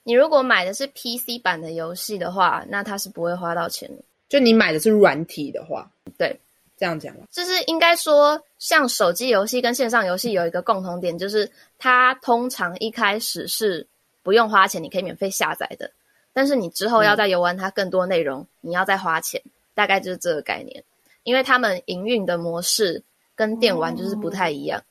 [0.03, 4.03] 你如果买的是 PC 版的游戏的话，那它是不会花到钱的。
[4.29, 6.39] 就你买的是软体的话，对，
[6.77, 7.23] 这样讲吧。
[7.31, 13.87] 就是应该说，像手机游戏跟线上游戏有一个共同点，就是它通常一开始是
[14.25, 15.89] 不用花钱，你可以免费下载的。
[16.33, 19.41] 但是你之后要再游玩它更多内容，嗯，你要再花钱，
[19.75, 20.83] 大概就是这个概念。
[21.23, 23.01] 因为他们营运的模式
[23.37, 24.83] 跟电玩就是不太一样，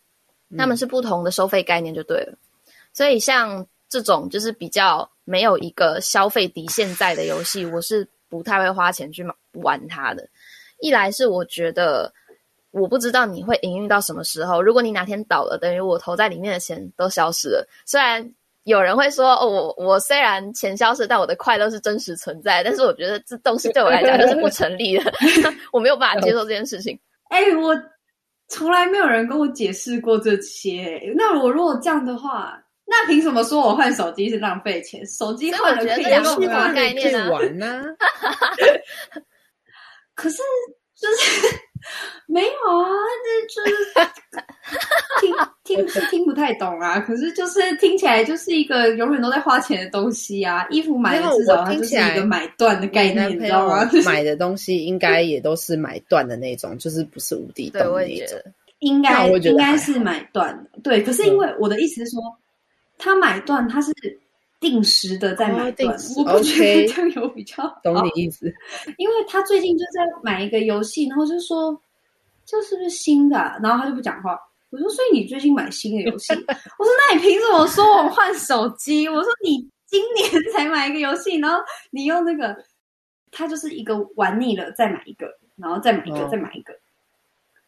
[0.47, 2.37] 嗯，他们是不同的收费概念就对了。
[2.93, 3.67] 所以像。
[3.89, 10.27] 这种就是比较没有一个消费底线在的游戏，我是不太会花钱去玩它的。
[10.79, 12.11] 一来是我觉得
[12.71, 17.69] 我不知道你会营运到什么时候，如果你哪天倒了，等于我投在里面的钱都消失了。
[17.85, 18.33] 虽然
[18.63, 22.63] 有人会说，哦，我我虽然钱消失，但我的快乐是真实存在。
[22.63, 25.13] 但是我觉得这东西对我来讲就是不成立的，
[25.71, 26.99] 我没有办法接受这件事情。
[27.29, 27.75] 哎，我
[28.47, 31.01] 从来没有人跟我解释过这些。
[31.15, 32.59] 那我如果这样的话。
[32.85, 35.07] 那凭什么说我换手机是浪费钱？
[35.07, 37.81] 手机换了可以用啊，概念啊，玩呢。
[40.13, 40.35] 可是
[40.93, 41.47] 就是
[42.27, 42.47] 没有
[42.79, 42.89] 啊，
[43.23, 44.11] 这就是
[45.21, 46.99] 听听是听不太懂啊。
[46.99, 50.65] 可是就是听起来就是一个永远都在花钱的东西啊。
[50.69, 53.89] 衣服买的至少它就是一个买断的概念，你知道吗？
[54.05, 58.39] 买的东西应该也都是买断的那种，就是不是无底洞的那种。
[58.79, 61.01] 应该应该是买断的，对。
[61.01, 62.21] 可是因为我的意思是说。
[62.99, 63.91] 他买断，他是
[64.63, 67.79] 定时的在买断，哦、我不觉得这样有比较好。
[67.83, 68.51] 懂你意思？
[68.97, 71.79] 因为他最近就在买一个游戏，然后就说
[72.45, 73.59] 这是不是新的、啊？
[73.61, 74.39] 然后他就不讲话。
[74.69, 76.33] 我说，所以你最近买新的游戏？
[76.79, 79.07] 我说，那你凭什么说我换手机？
[79.07, 81.57] 我说你今年才买一个游戏，然后
[81.91, 82.57] 你用那个，
[83.31, 86.73] 他就是一个玩腻了再买一个，然后再买一个，哦、再买一个。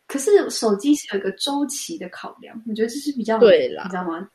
[0.07, 4.27] 可是手机是有一个周期的考量，我觉得这是比较对了，你知道吗？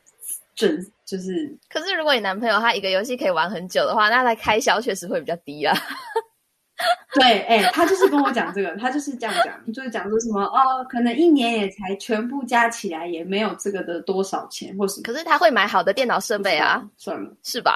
[0.61, 5.75] 准就是，可是如果你男朋友他一个游戏可以玩很久的话，那他开销确实会比较低啊。
[7.13, 17.75] 对，哎、欸，他就是跟我讲这个，他就是这样讲，就是讲说什么哦，可能一年也才全部加起来也没有这个的多少钱，或是可是他会买好的电脑设备啊，算了，是吧？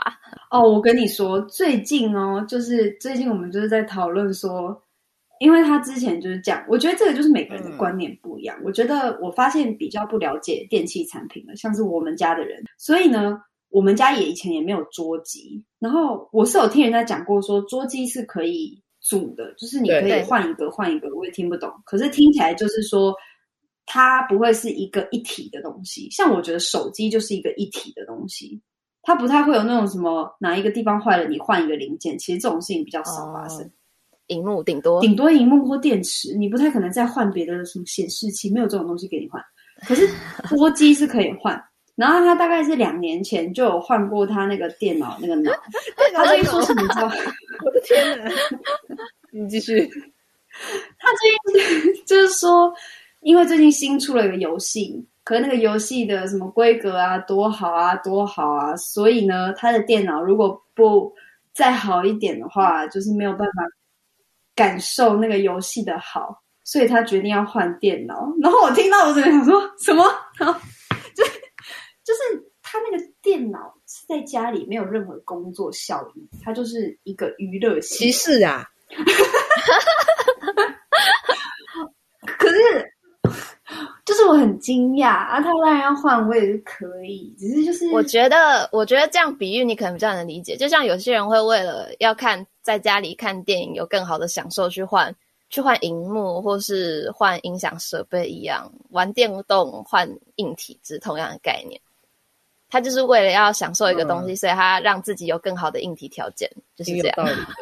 [0.50, 4.83] 哦，我跟你说，最近哦，就是最近我们就是在讨论说。
[5.44, 8.56] 因为他之前就是这样，我觉得这个就是每个人的观念不一样。
[8.60, 15.62] 嗯、我觉得我发现比较不了解电器产品的，像是我们家的人，所以呢，我们家也以前也没有桌机。
[15.78, 21.14] 然后我是有听人家讲过说，桌机是可以组的，就是你可以换一个换一个。
[21.14, 23.14] 我也听不懂，可是听起来就是说
[23.84, 26.08] 它不会是一个一体的东西。
[26.10, 28.58] 像我觉得手机就是一个一体的东西，
[29.02, 32.18] 它不太会有那种什么哪一个地方坏了你换一个零件。
[32.18, 33.70] 其实这种事情比较少发生。
[34.24, 39.42] 哦荧幕顶多顶多荧幕或电池，你不太可能再换别的什么显示器，没有这种东西给你换。
[39.86, 40.08] 可是
[40.48, 41.62] 桌机是可以换，
[41.94, 45.52] 然后他大概是两年前就有换过他那个电脑那个脑。
[46.14, 46.82] 他最近说什么？
[47.66, 48.30] 我的天哪！
[49.30, 49.86] 你继续。
[50.98, 52.72] 他最近就是说，
[53.20, 61.12] 因为最近新出了一个游戏，可是那个游戏的什么规格啊，多好啊，多好啊，所以呢，他的电脑如果不
[61.52, 63.62] 再好一点的话，就是没有办法。
[64.54, 68.32] 感受那个游戏的好，所以他决定要换电脑。
[68.40, 70.04] 然后我听到，我真的想说什么？
[70.38, 70.58] 然后
[71.14, 71.24] 就
[72.04, 72.20] 就是
[72.62, 77.98] 他那个电脑是在家里没有任何工作效益，它就是一个娱乐性。
[77.98, 78.64] 歧视啊！
[82.38, 82.92] 可是
[84.04, 85.40] 就是我很惊讶啊！
[85.40, 90.54] 他当然要换，我也是可以，只是就是我觉得，我觉得这样比喻你可能比较能理解。
[90.56, 92.46] 就像有些人会为了要看。
[92.64, 95.14] 在家里看电影有更好的享受，去换
[95.50, 101.78] 去换荧幕或是换音响设备一样，玩电动换硬体是同样的概念。
[102.70, 107.16] 他就是为了要享受一个东西，嗯、所以他让自己有更好的硬体条件，就是这样。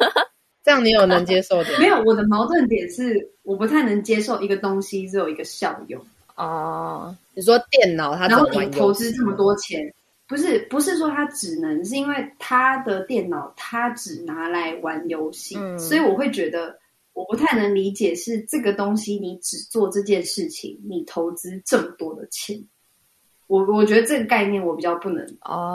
[0.63, 1.69] 这样你有能接受的？
[1.77, 6.01] 没有，我的矛盾点是我不太能接受一个东西只有一个效用。
[6.35, 9.93] 哦，你说电脑它，然后你投资这么多钱。
[10.33, 16.75] 不是，不是说他只能，是因为他的电脑他只拿来玩游戏，嗯，所以我会觉得
[17.13, 22.59] 我不太能理解，是这个东西你只做这件事情，你投资这么多的钱，
[23.45, 25.23] 我我觉得这个概念我比较不能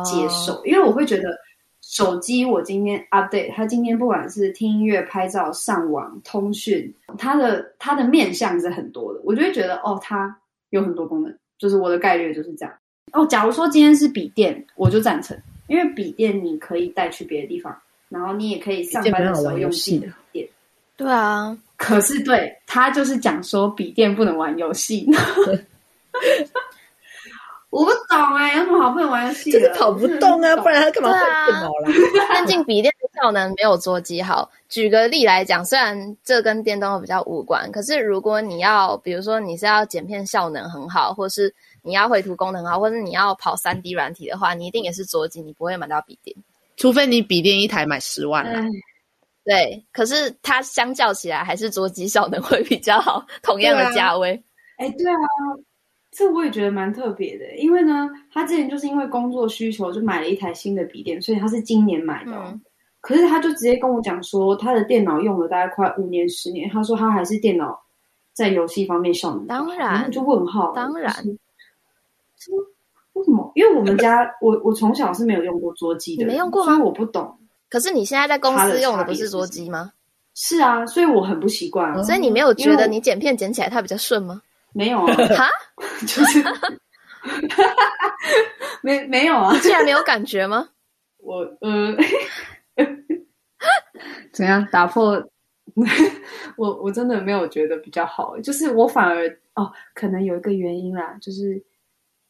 [0.03, 1.39] 接受，哦，因为我会觉得
[1.81, 10.37] 手机我今天 update，它今天不管是听音乐、拍照、上网、通讯，它的它的面向是很多的，我就会觉得哦，它
[10.71, 12.75] 有很多功能，就是我的概率就是这样。
[13.13, 17.77] 哦，假如说今天是笔电，我就赞成，因为笔电你可以带去别的地方，
[18.09, 20.49] 然后你也可以上班的时候用笔电。
[20.97, 25.07] 对啊，可是对他就是讲说笔电不能玩游戏。
[27.71, 29.53] 我不懂哎、欸，有什么好不能玩游戏？
[29.53, 31.19] 就是跑不动啊，不，然他干嘛会
[31.53, 31.93] 电脑啦？
[32.31, 34.51] 但进笔电的效能没有桌机好。
[34.71, 46.37] 举个例来讲，虽然这跟电动比较无关，可是如果你要，比如说你是要剪片效能很好，或是你要绘图功能好，或者你要跑三 D 软体的话，你一定也是桌机，你不会买到笔电，
[46.77, 48.63] 除非你笔电一台买十万了。
[49.45, 54.43] 对，可是它相较起来还是桌机效能会比较好，同样的价位。
[54.77, 55.19] 哎，对啊。
[56.11, 62.33] 这我也觉得蛮特别的，因为呢，他之前就是因为工作需求就买了一台新的笔电，所以他是今年买的。
[62.33, 62.61] 嗯、
[63.03, 67.79] 可是他就直接跟我讲说，他的电脑用了大概快五年、十年，他说他还是电脑
[68.33, 69.47] 在游戏方面效能。
[69.47, 70.73] 当然，就问号。
[70.73, 71.15] 当然？
[73.15, 73.51] 为什么？
[73.55, 76.73] 因为我们家我我从小是没有用过桌机的，你没用过吗？
[76.73, 77.39] 所以我不懂。
[77.69, 79.93] 可是你现在在公司用的不是桌机吗？
[80.35, 82.03] 是啊，所以我很不习惯、啊。
[82.03, 84.41] 所以你没有觉得你剪片剪起来它比较顺吗？
[84.73, 85.49] 没有啊，哈，
[86.07, 86.45] 就是
[88.83, 90.69] 没没有啊，你竟然没有感觉吗？
[91.19, 91.97] 我呃，
[94.33, 95.21] 怎样打破？
[96.57, 101.63] 我我真的没有觉得比较好，就是我反而哦，可能有一个原因啦，就是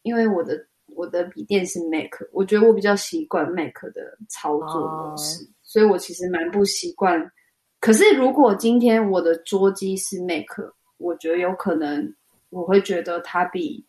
[0.09, 7.31] 因为我的我的笔电是 Mac，我觉得我比较习惯 Mac 的操作模式，哦、所以我其实蛮不习惯。
[7.79, 10.45] 可是如果今天我的桌机是 Mac，
[10.97, 12.13] 我觉得有可能。
[12.51, 13.85] 我会觉得它比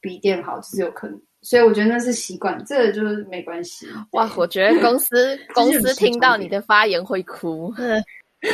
[0.00, 3.86] 笔电好，就是有可能，所以我觉得那是习惯，这个就是没关系。
[4.10, 7.72] 哇，我觉得公司 公司听到你的发言会哭。
[7.78, 8.02] 嗯，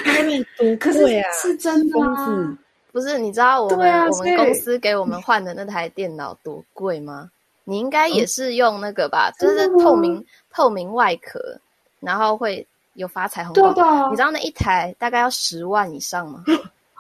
[0.05, 2.59] 外面多贵啊，是真的啊。
[2.93, 7.31] 不是，你知道我们我们公司给我们换的那台电脑多贵吗？
[7.65, 11.39] 你应该也是用那个吧，就是透明透明外壳，
[12.01, 14.11] 然后会有发彩虹光。
[14.11, 16.43] 你知道那一台大概要十万以上吗？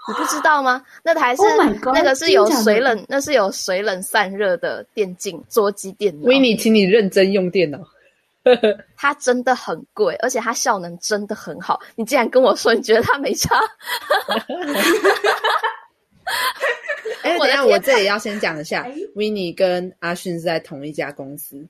[0.08, 0.82] 你不知道吗？
[1.02, 6.26] 那台是、oh、那个是有水冷，那是有水冷散热的电竞桌机电脑。
[6.26, 7.78] 维尼，请你认真用电脑。
[8.96, 11.78] 它真的很贵，而且它效能真的很好。
[11.96, 13.60] 你竟然跟我说你觉得它没差？
[17.22, 21.66] 哎，等下我这里要先讲一下，w i n n i e 跟阿迅是在同一家公司。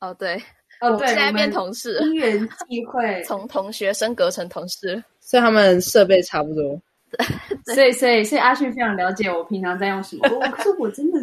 [0.00, 0.40] 哦，对，
[0.80, 6.80] 哦，对，现在变同事，因缘际会，从同学升格成同事， 所以他们设备差不多。
[7.74, 10.28] 所以，所以，所以阿迅非常了解我平常在用什么。
[10.50, 11.18] 可是我真的，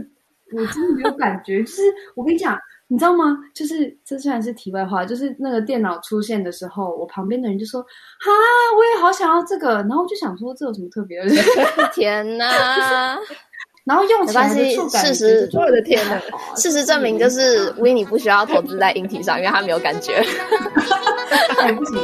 [0.54, 1.62] 我真的没有感觉。
[1.64, 1.82] 就是
[2.16, 2.58] 我跟你讲，
[2.92, 3.38] 你知道吗？
[3.56, 7.82] 就是这虽然是题外话，就是那个电脑出现的时候，我旁边的人就说
[8.20, 8.30] ：“哈，
[8.78, 11.30] 我也好想要这个。”然后我就想说，这有什么特别的？
[11.96, 13.18] 天哪！
[13.86, 16.22] 然后用起来的触感，事实，我的天哪！
[16.58, 20.22] 事实证明，就是 Winnie 不需要投资在硬体上，因为他没有感觉。
[21.78, 21.96] 不行。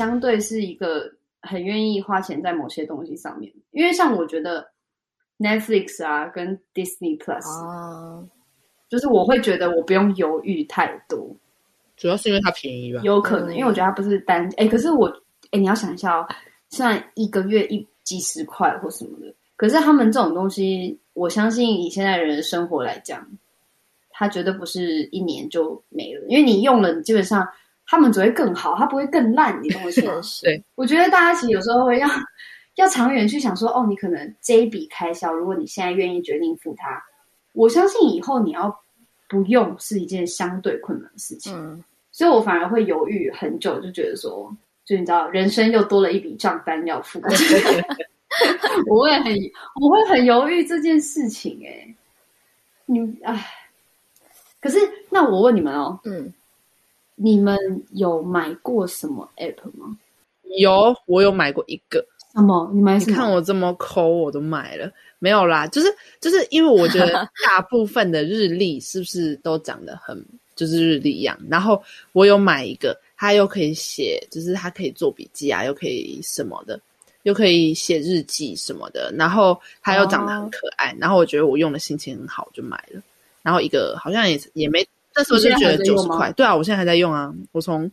[0.00, 4.66] 相对是一个很愿意花钱在某些东西上面，因为像我觉得
[5.38, 8.26] Netflix 啊跟 Disney Plus 啊，
[8.88, 11.36] 就是我会觉得我不用犹豫太多，
[11.98, 13.02] 主要是因为它便宜吧？
[13.04, 15.06] 有可能，因为我觉得它不是单哎，可是我
[15.50, 16.26] 哎，你要想一下哦，
[16.70, 23.28] 虽然一个月一几十块或什么的，可是他们这种东西，我相信以现在人的生活来讲，
[24.08, 27.46] 它绝对不是一年就没了，因为你用了，你基本上。
[27.90, 29.60] 他们只会更好，它不会更烂。
[29.60, 30.20] 你懂我意思吗？
[30.44, 32.08] 对，我觉得大家其实有时候会要
[32.76, 37.02] 要长远去想说，哦，你可能这一笔开销，如果你现在愿意决定付它，
[37.52, 38.72] 我相信以后你要
[39.28, 41.52] 不用是一件相对困难的事情。
[41.52, 41.82] 嗯，
[42.12, 47.20] 所以我反而会犹豫很久，就觉得说，就你知道，人生又多了一笔账单要付。
[48.88, 49.34] 我会很
[49.82, 51.96] 我会很犹豫这件事情，欸，诶，
[52.86, 53.44] 你哎，
[54.60, 54.78] 可是
[55.10, 56.32] 那我问你们哦，嗯。
[57.22, 57.58] 你们
[57.92, 59.94] 有买过什么 app 吗？
[60.58, 62.02] 有，我有买过一个，
[62.32, 62.70] 什么？
[62.72, 63.10] 你买什么？
[63.10, 64.90] 你看我这么抠，我都买了。
[65.18, 67.12] 没有啦，就是就是因为我觉得
[67.46, 70.18] 大部分的日历是不是都长得很
[70.56, 71.38] 就是日历一样？
[71.50, 76.80] 然后我有买一个，它又可以写，就是它可以做笔记啊，又可以什么的，
[77.24, 79.12] 又可以写日记什么的。
[79.14, 83.02] 然后它又长得很可爱，哦、然后我觉得我用的心情很好，就买了。
[83.42, 86.32] 然后一个好像也也没，那时候就觉得九十块。
[86.32, 87.90] 对啊，我现在还在用啊，我从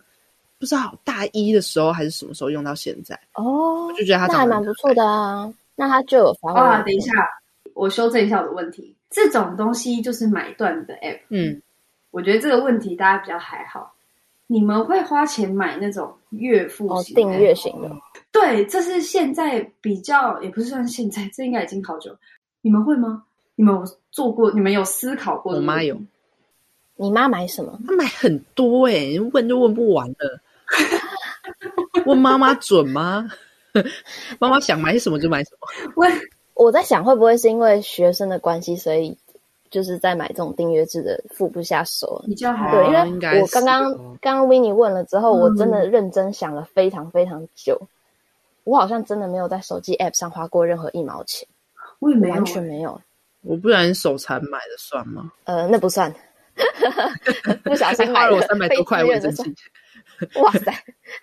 [0.60, 3.20] 不知道大一的时候还是什么时候用到现在。
[3.34, 5.52] 哦，我就觉得它还蛮不错的啊。
[5.76, 6.60] 那它就有发挥。
[6.60, 7.12] 啊，等一下，
[7.74, 8.96] 我修正一下我的问题。
[9.10, 11.20] 这种东西就是买断的 app。
[11.30, 11.62] 嗯，
[12.12, 13.94] 我觉得这个问题大家比较还好。
[14.48, 17.92] 你们会花钱买那种月付型的、订阅型的？
[18.32, 22.16] 对，这是现在比较，也不是算现在，这应该已经好久。
[22.62, 23.24] 你们会吗？
[23.56, 24.50] 你们有做过？
[24.52, 25.54] 你们有思考过？
[25.56, 26.00] 我妈有。
[26.98, 27.80] 你妈买什么？
[27.88, 30.40] 她买很多哎、欸，问就问不完了。
[32.06, 33.30] 问妈妈准吗？
[34.40, 35.92] 妈妈想买什么就买什么。
[35.96, 36.06] 我
[36.66, 39.16] 我在想，会不会是因为学生的关系，所以
[39.70, 42.24] 就是在买这种订阅制的付不下手。
[42.26, 43.84] 比较好，对，因为我刚刚
[44.20, 47.80] 刚刚 Winnie 问了之后，嗯、我真的认真想了非常非常久。
[48.64, 51.48] 我好像真的没有在手机 App 上花过任何一毛钱，
[52.00, 53.00] 我也没有，完全没有。
[53.44, 55.32] 我不然手残买的算吗？
[55.46, 56.14] 呃，那不算。
[57.64, 59.44] 不小心花了我三百多块，我真气。
[60.42, 60.72] 哇塞！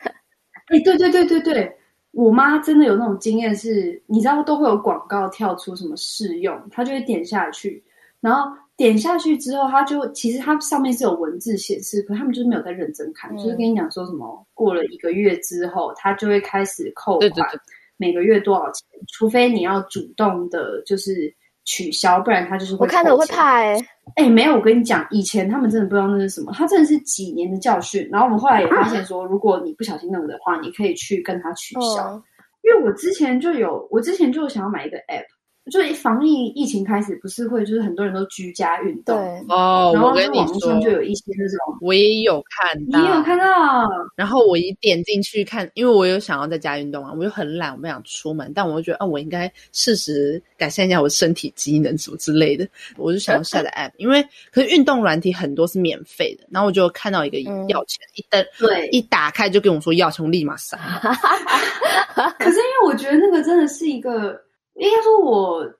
[0.69, 1.77] 哎、欸，对对对对对。
[2.13, 7.83] 我妈真的有那种经验，是你知道都会有广告跳出什么试用，她就会点下去，
[8.21, 17.61] 然后点下去之后，她就其实它上面是有文字显示，可他们就是没有在认真看，嗯、就是跟你讲说什么过了一个月之后，他就会开始扣款，对对对，
[17.97, 21.35] 每个月多少钱，除非你要主动的，就是。
[21.65, 22.87] 取消，不然他就是会。
[22.87, 23.87] 我看着我会怕哎、欸。
[24.17, 28.09] 哎、欸，没有，我跟你讲，以前他们真的不知道那是什么，他真的是几年的教训。
[28.13, 32.11] 然后我们后来也发现说，如果你不小心弄的话，你可以去跟他取消。
[32.13, 32.23] 嗯、
[32.63, 35.25] 因为我之前就有，我之前就想要买一个 app。
[35.71, 39.93] 就是防疫疫情开始，不是会就是很多人都居家运动，对哦。
[39.95, 43.89] 然后我跟你说，就有一些那种，我也有看到，你有看到。
[44.15, 60.79] 然后我一点进去看，因为我有想要在家运动啊，我就很懒，我不想出门，但我就觉得啊，我应该适时改善一下我的身体机能什么之类的，我就想要下载 app， 因为可是运动软体很多是免费的，然后我就看到一个要钱，嗯、一登对一打开就跟我说要钱，我立马删。
[62.39, 64.44] 可是因为我觉得那个真的是一个。
[64.75, 65.75] 应该说，我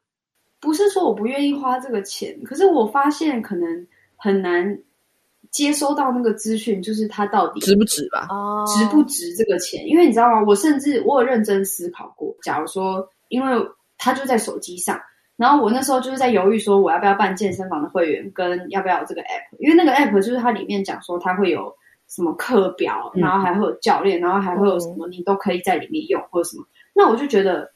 [0.61, 3.87] 不是说我不愿意花这个钱，可是我发现可能
[4.17, 4.79] 很难
[5.51, 8.27] 接收到那个资讯，就是它到底值不值吧？
[8.31, 9.87] 哦，值不值这个钱？
[9.87, 10.45] 因为你知道吗？
[10.47, 13.69] 我甚至我有认真思考过，假如说，因为
[13.99, 15.01] 它就在手机上，
[15.37, 19.59] 然后我那时候就是在犹豫说，我要不要办健身房的会员，跟要不要有这个 app？
[19.59, 21.75] 因为那个 app 就是它里面讲说，它会有
[22.09, 26.65] 什么课表，然后还会有教练，然后还会有什么，你都可以在里面用或者什么。
[26.95, 27.74] 那我就觉得。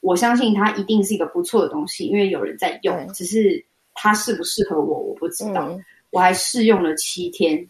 [0.00, 5.68] 我相信它一定是一个不错的东西，因为有人在用，只是它适不适合我，我不知道。
[5.68, 7.68] 嗯、我还试用了七天，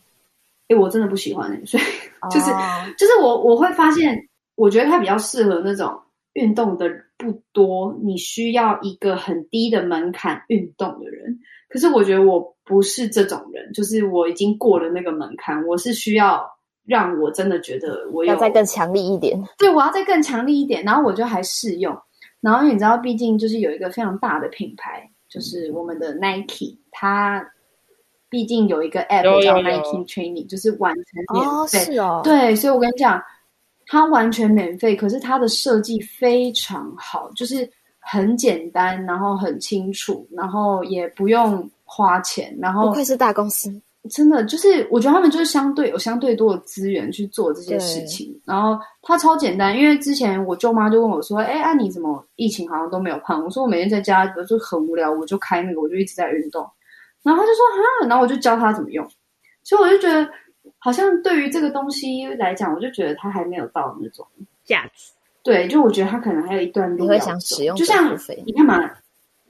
[0.68, 1.82] 哎，我真的不喜欢、欸，所以
[2.30, 2.58] 就是、哦、
[2.96, 6.00] 就是我我会发现，我觉得它比较适合那种
[6.34, 11.38] 运动的不多，你需要一个很低的门槛运动的人。
[11.68, 16.44] 可是我觉得我不是这种人，就是我已经过了那个门槛，我是需要
[16.84, 21.96] 让我真的觉得我要再更强力一点，对，我要再更强力一点，然后我就还试用。
[22.40, 27.44] 然后你知道，毕竟就是有一个非常大的品牌，就是我们的 Nike，它
[28.28, 31.50] 毕竟有一个 App 叫 Nike Training，就是完全免费。
[31.50, 32.20] 哦，是哦。
[32.24, 33.22] 对，所以我跟你讲，
[33.86, 37.68] 它完全免费，可是它的设计非常好，就是
[37.98, 43.70] 很简单，然后很清楚，然后也不用花钱，然后不愧是大公司。
[44.08, 49.76] 真的就是，我觉得他们就是相对有相对多的资源去做这些事情，然后它超简单。
[49.76, 56.66] 因为之前我舅妈就问我说：“哎，啊你怎么疫情好像都没有胖？”我说：“我每天在家就很无聊，我就开那个，我就一直在运动。”
[57.22, 59.06] 然后他就说：“哈。”然后我就教他怎么用。
[59.62, 60.26] 所以我就觉得，
[60.78, 64.26] 好像对于这个东西来讲，我就觉得它还没有到那种
[64.64, 65.12] 价值。
[65.42, 67.12] 对，就我觉得它可能还有一段路要走。
[67.12, 68.90] 你会想使用，就像你看嘛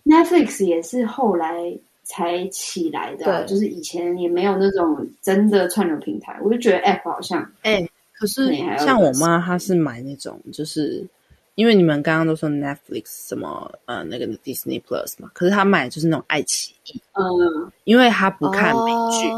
[0.04, 1.78] ，Netflix 也是后来。
[2.10, 11.06] 才起来的、就是以前也没有那种真的串流平台，我就觉得 App 好像，哎、欸，可是像我妈她是买那种，就是
[11.54, 19.28] 因为你们刚刚都说 Netflix 什么呃那个 Disney Plus 嘛，可是她买就是那种爱奇艺，嗯，因为她不看美剧，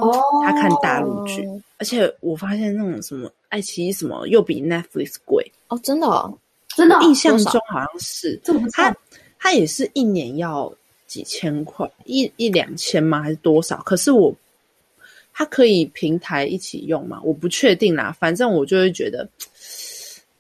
[0.43, 6.33] 她、哦、看大陆剧，哦、而且我发现那种什么爱奇艺什么又比 Netflix 贵哦，真的、哦，
[6.75, 8.97] 真的、哦，印象中好像是，这她
[9.39, 10.73] 她也是一年要。
[11.13, 13.21] 几千块，一一两千吗？
[13.21, 13.77] 还是多少？
[13.83, 14.35] 可是我，
[15.35, 17.21] 它可以平台一起用吗？
[17.23, 18.17] 我不确定啦。
[18.19, 19.29] 反正我就会觉得，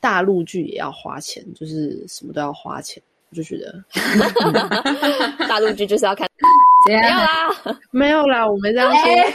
[0.00, 3.84] 大陆剧也要花钱，就是什么都要花钱，我就觉得
[5.46, 6.26] 大陆剧就是要看。
[6.88, 9.02] 没有啦，没有啦，我没这样说。
[9.04, 9.34] 欸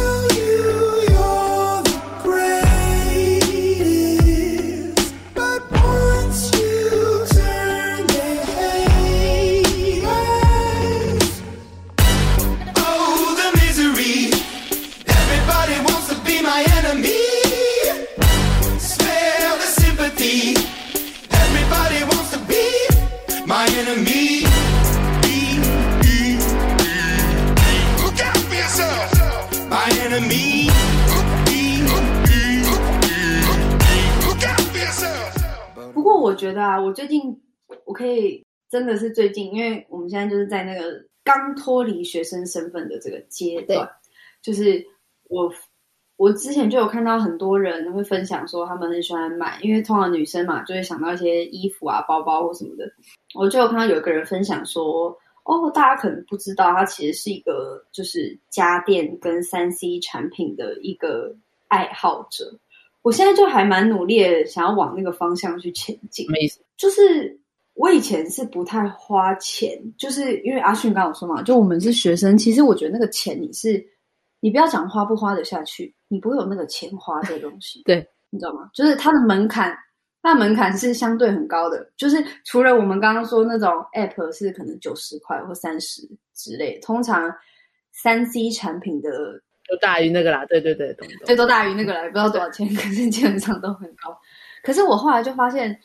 [36.21, 37.41] 我觉得啊，我最近
[37.85, 43.89] 我可以真的是最近，因为我们现在就是在那个刚脱离学生身份的这个阶段，
[44.41, 44.85] 就是
[45.29, 45.51] 我
[46.17, 52.89] 我之前就有看到很多人会分享说他们很喜欢买，因为通常女生嘛就会想到一些衣服啊、包包或什么的。
[53.33, 61.35] 我就有看到有一个人分享说，哦，大家可能不知道，他其实是一个就是家电跟三 C 产品的一个
[61.67, 62.57] 爱好者。
[63.01, 66.25] 我现在就还蛮努力的，想要往那个方向去前进。
[66.25, 66.59] 什么意思？
[66.77, 67.39] 就是
[67.73, 73.83] 我以前是不太花钱，就是因为阿迅刚刚有说嘛，就我们是学生，其实我觉得那个钱你是，
[74.39, 77.81] 你不要讲花不花得下去，你不会有那个钱花这个东西。
[77.85, 78.69] 对，你知道吗？
[78.73, 79.75] 就是它的门槛，
[80.21, 81.91] 它的门槛是相对很高的。
[81.97, 86.03] 就是除了我们刚刚说那种 app 是可能九十块或三十
[86.35, 87.33] 之类，通常
[87.91, 89.09] 三 C 产品的。
[89.71, 91.17] 都大于那个啦，对对对，懂懂。
[91.25, 94.13] 对，都大于那个啦，不知道多少钱，可是基本上都很高。
[94.61, 95.79] 可是我后来就发现，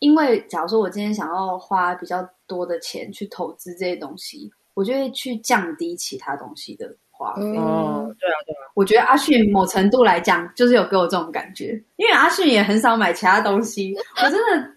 [0.00, 7.42] 因为假如说我今天想要花比较多的钱去投资这些东西，我就会去降低其他东西的花费。
[7.56, 8.66] 哦，对啊，对啊。
[8.74, 13.94] 我觉得阿迅某程度来讲，就是有给我这种感觉，因为阿迅也很少买其他东西。
[14.16, 14.70] 我真的，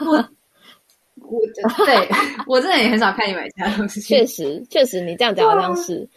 [0.00, 0.12] 我
[1.20, 1.40] 我
[1.84, 2.08] 对
[2.46, 4.00] 我真的也很少看你买其他东西。
[4.00, 6.08] 确实，确实，你这样讲好像是。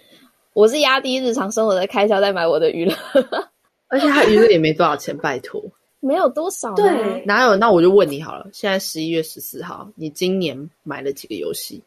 [0.53, 2.95] 我是压低日常生活的开销，在买我的娱乐，
[3.87, 5.63] 而且他娱乐也没多少钱，拜托，
[5.99, 6.73] 没有多少。
[6.73, 7.55] 对，哪有？
[7.55, 11.81] 那我就问你好了，现在十一月十四号，你今年买了几个游戏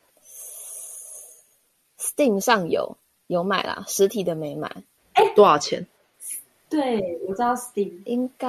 [1.98, 2.96] ？Steam 上有
[3.26, 4.70] 有买啦，实体的没买。
[5.14, 5.86] 哎，多少钱？
[6.70, 8.48] 对，我知道 Steam 应该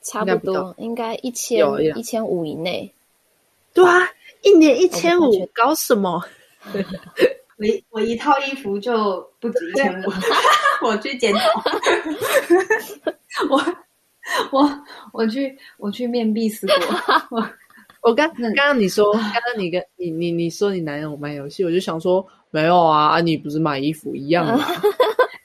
[0.00, 1.60] 差不多，应该一千
[1.96, 2.90] 一千五以内。
[3.74, 4.08] 对啊，
[4.42, 6.24] 一年一千五，搞什么？
[7.56, 10.12] 我一我一套衣服就不止一千五，
[10.84, 11.62] 我去检讨。
[13.50, 13.62] 我
[14.50, 16.76] 我我去我去面壁思过。
[17.30, 17.50] 我
[18.10, 24.64] 我刚刚刚你说，刚刚你跟你你你说你男友买游戏，我就想说没有啊，你不是买衣服一样吗？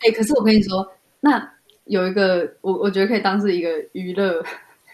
[0.02, 0.90] 哎、欸，可是我跟你说，
[1.20, 1.52] 那
[1.86, 4.44] 有一个我我觉得可以当是一个娱乐，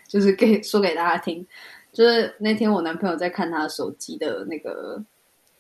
[0.08, 1.46] 就是给说给大家听，
[1.94, 5.02] 就是那天我男朋友在看他手机的那个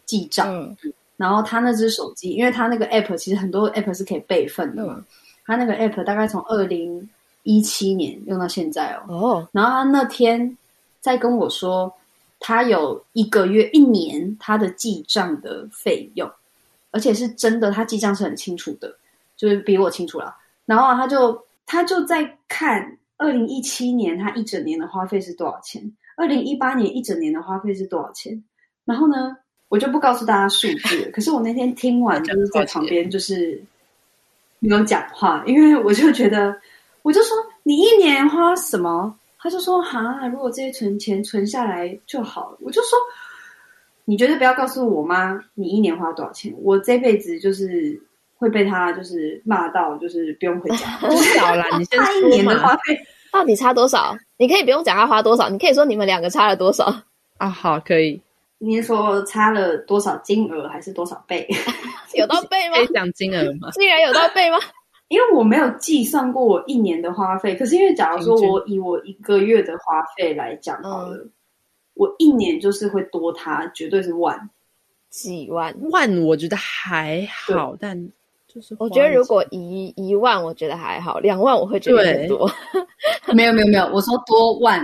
[0.06, 0.53] 记账。
[0.53, 0.76] 嗯
[1.18, 4.95] 然后他那只手机，因为他那个 app 其实很多 app 是可以备份的嘛。
[4.97, 5.05] 嗯、
[5.45, 7.09] 他那个 app 大概从二零
[7.43, 9.16] 一七年用到现在哦。
[9.16, 9.49] 哦。
[9.53, 10.57] 然后他那天
[10.99, 11.93] 在跟我说，
[12.39, 16.30] 他有一个月、一年他的记账的费用，
[16.91, 18.93] 而且是真的，他记账是很清楚的，
[19.38, 20.36] 就是比我清楚了。
[20.66, 25.82] 然后他就他就在看二零一七年他一整年的花费是多少钱，
[26.18, 28.43] 二零一八年一整年的花费是多少钱。
[28.84, 29.38] 然后呢？
[29.70, 33.61] 我就不告诉大家数字，可是我那天听完就是在旁边就是
[34.59, 36.55] 没有讲话，因为我就觉得，
[37.01, 39.16] 我就说你一年花什么？
[39.38, 42.57] 他就说哈，如果这些存钱存下来就好了。
[42.61, 42.97] 我就说
[44.05, 47.99] 你绝对不要告诉我妈你一年花多少钱，我这辈子就是
[48.38, 50.97] 会被他就是骂到，就是不用回家。
[50.99, 51.66] 多少啦？
[51.78, 52.99] 你先一年的花费
[53.32, 54.18] 到底差多少？
[54.38, 56.86] 你可以不用讲他花多少，你可以说你们两个差了多少
[57.38, 57.47] 啊？
[57.49, 58.20] 好，可以。
[58.58, 61.47] 你是说差了多少金额，还是多少倍？
[62.16, 62.78] 有到倍吗？
[62.78, 63.70] 可以讲金额吗？
[63.74, 64.58] 竟然有到倍吗？
[65.10, 71.30] 因为我没有计算过我一年的花费，可是因为假如说我以我一个月的花费来讲好了，嗯、
[71.93, 74.49] 我一年就是会多它，绝对是万
[75.12, 78.10] 几万万，我觉得还好，但
[78.47, 82.49] 就是我觉得如果一一万，我觉得还好，两万我会觉得很多。
[83.36, 84.84] 没有没有没有，我说多万。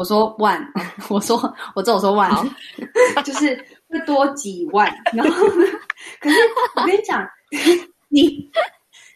[0.00, 0.58] 我说万，
[1.10, 1.36] 我说
[1.74, 2.42] 我这我说万，好
[3.22, 3.54] 就是
[3.86, 4.90] 会多几万。
[5.12, 5.66] 然后呢，
[6.22, 6.36] 可是
[6.74, 7.22] 我跟你讲，
[8.08, 8.50] 你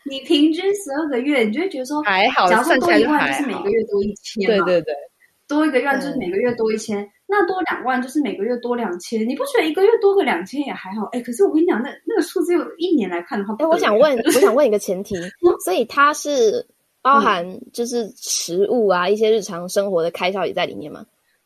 [0.05, 4.95] 你平均十二个月，你就会觉得说还好，假如说多一万，就就是每个月多一千，对对对，
[5.49, 11.07] 多一个月就是每个月多一千，那多两万就是每个月多两千，你不觉得一个月多个两千也还好？
[11.13, 15.17] 哎，可是我跟你讲，那那个数字有一年来看的话，哎，我想问， 我想问一个前提，
[15.65, 16.67] 所以他是
[17.05, 21.05] 包含就是食物啊，一些日常生活的开销也在里面吗？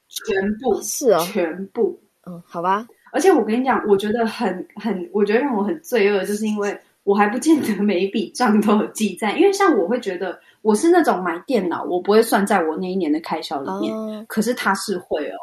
[0.09, 2.87] 全部是哦，全部，嗯，好吧。
[3.11, 9.37] 而且我跟你讲，我觉得很很，我觉得让我很罪恶，就是因为我还不见得每一笔账都有记在。
[9.37, 13.93] 因为像我会觉得，我是那种买电脑，我不会算在我那一年的开销里面。
[13.93, 15.37] 哦、可是他是会哦，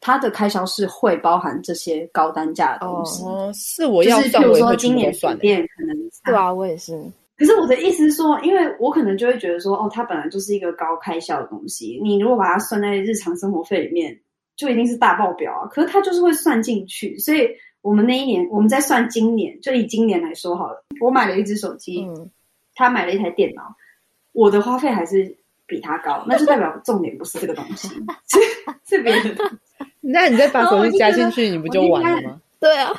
[0.00, 3.24] 他的开销是会包含这些高单价的东西。
[3.24, 7.02] 哦，是我要算，就是比如说今年水电可能对啊，我也是。
[7.38, 14.18] 可是我的意思是说，因为我可能就会觉得说，哦，它本来就是一个高开销的东西，你如果把它算在日常生活费里面。
[14.58, 15.70] 就一定是大爆表啊！
[15.70, 17.48] 可是它就是会算进去，所以
[17.80, 20.84] 我们那一年，我们在算今年，就以今年来说好了。
[21.00, 22.28] 我买了一只手机，嗯，
[22.74, 23.62] 他买了一台电脑，
[24.32, 25.32] 我的花费还是
[25.64, 27.86] 比他高，那就代表重点不是这个东西，
[28.26, 29.48] 是是别的。
[30.00, 32.40] 那你再把手机加进去，你不就完了吗？
[32.58, 32.90] 对啊。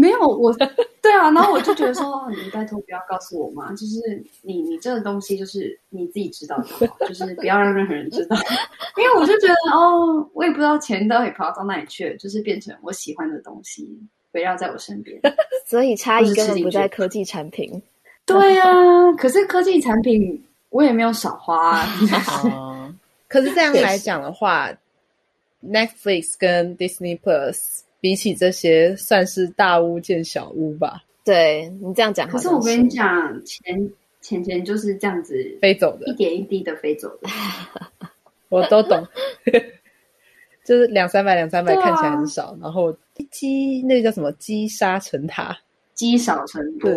[0.00, 0.50] 没有我，
[1.02, 8.36] 对啊，然后我就觉得说，你拜托不要告诉我嘛，就是你你这个东西就是你自己知道就好，就是不要让任何人知道，
[8.96, 13.86] 因为我就觉得哦，我也不知道钱到底跑到哪里去了，就是变成我喜欢的东西
[14.32, 15.20] 围绕在我身边，
[15.66, 17.82] 所以差异根本不在科技产品。
[18.24, 21.86] 对啊，可是科技产品我也没有少花啊。
[22.44, 22.94] 哦，
[23.28, 24.70] 可是这样来讲的话
[25.62, 27.80] ，Netflix 跟 Disney Plus。
[28.00, 31.02] 比起这些，算是大巫见小巫吧。
[31.24, 33.90] 对，你这样讲，可是我跟你讲，钱
[34.20, 37.28] 钱钱就是这样子飞走的，一点一滴的飞走的。
[38.48, 39.06] 我都懂，
[40.64, 42.96] 就是两三百两三百看起来很少，啊、然后
[43.30, 45.56] 积那个叫什么积沙成塔，
[45.94, 46.90] 积少成多，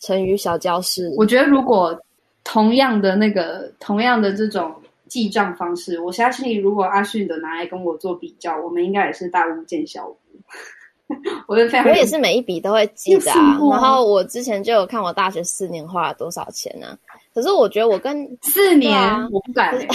[0.00, 1.12] 成语小教室。
[1.16, 1.98] 我觉得如果
[2.44, 4.74] 同样的那个同样的这种。
[5.08, 10.16] 记账方式，我相信如果阿迅的拿来跟我做比较，我们应该也是大巫见小巫。
[11.46, 13.58] 我也非常，我也是每一笔都会记的啊。
[13.70, 16.98] 然后我之前就有看我大学四年花了多少钱呢、啊？
[17.32, 19.86] 可是我觉得我跟 四年、啊、我不敢、欸。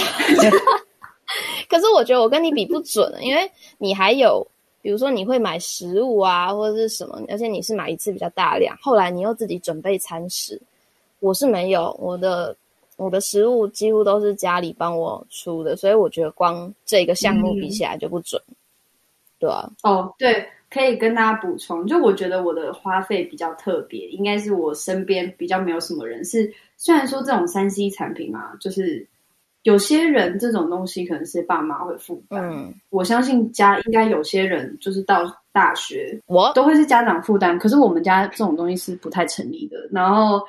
[1.68, 4.46] 可是我觉得我跟你比不准，因为你还有，
[4.80, 10.58] 比如说你会买食物啊，或者是什么，而且你是买一次比较大量，后来你又自己准备餐食，
[11.20, 12.56] 我是没有我的。
[12.96, 18.54] 我的食物几乎都是家里帮我出的，所以我觉得光这个项目比起来就不准，嗯、
[19.40, 19.68] 对啊。
[19.82, 26.52] 哦，对，可以跟大家补充，就我觉得我的花费比较特别，应该是我身边比较没有什么人是。
[26.76, 29.04] 虽然说这种三 C 产品嘛，就是
[29.62, 40.40] 有些人这种东西可能是爸妈会负担，嗯，我相信家应该有些人就是到大学我都会是家长负担，可是我们家这种东西是不太成立的，然后。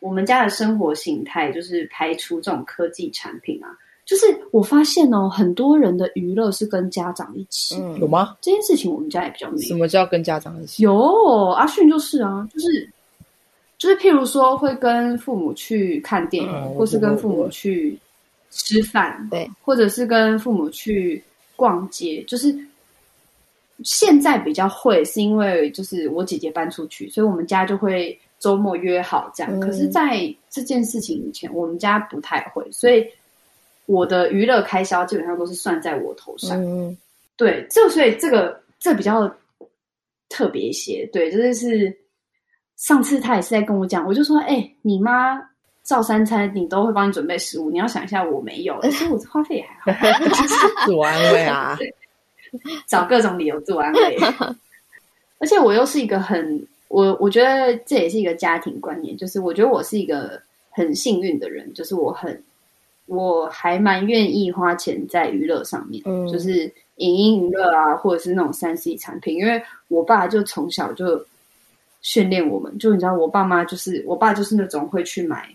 [0.00, 3.68] 我们家的生活形态就是排除这种科技产品啊，
[4.04, 8.36] 就是我发现哦，很多人的娱乐是跟家长一起，嗯、有吗？
[8.40, 9.62] 这件事情我们家也比较没有。
[9.62, 10.84] 什么叫跟家长一起？
[10.84, 12.88] 有阿迅就是啊，就是
[13.76, 17.98] 就是譬如说会跟父母去看电影，嗯、或是跟父母去
[18.50, 21.20] 吃饭，对，或者是跟父母去
[21.56, 22.56] 逛街，就是
[23.82, 28.16] 现在比较会，是因为就是我姐姐搬出去，所以我们家就会。
[28.38, 33.04] 周末约好这样，嗯、可是，在这件事情以前，我们家不太会，所以
[33.86, 36.56] 我的娱乐开销基本上都是算在我头上。
[36.62, 36.96] 嗯，
[37.36, 39.28] 对，这所以这个这比较
[40.28, 41.04] 特别一些。
[41.12, 41.98] 对，就是是
[42.76, 45.36] 上次他也是在跟我讲，我就说，哎、欸，你妈
[45.82, 50.24] 照三餐，你都会帮你准备食物，你要想一下，我没有，其实我花费也还好，
[50.86, 51.76] 自我安慰啊，
[52.86, 54.16] 找各种理由自我安慰，
[55.40, 56.64] 而且我又是一个很。
[56.88, 62.42] 我我觉得这也是一个家庭观念，就是我觉得我是一个很幸运的人，就是我很
[63.06, 66.64] 我还蛮愿意花钱在娱乐上面，嗯，就是
[66.96, 71.22] 影音娱乐啊，或者是那种三 C 产品，因为我爸就从小就
[72.00, 75.46] 训练我们，就你知道，我爸妈就是我爸就是那种会去买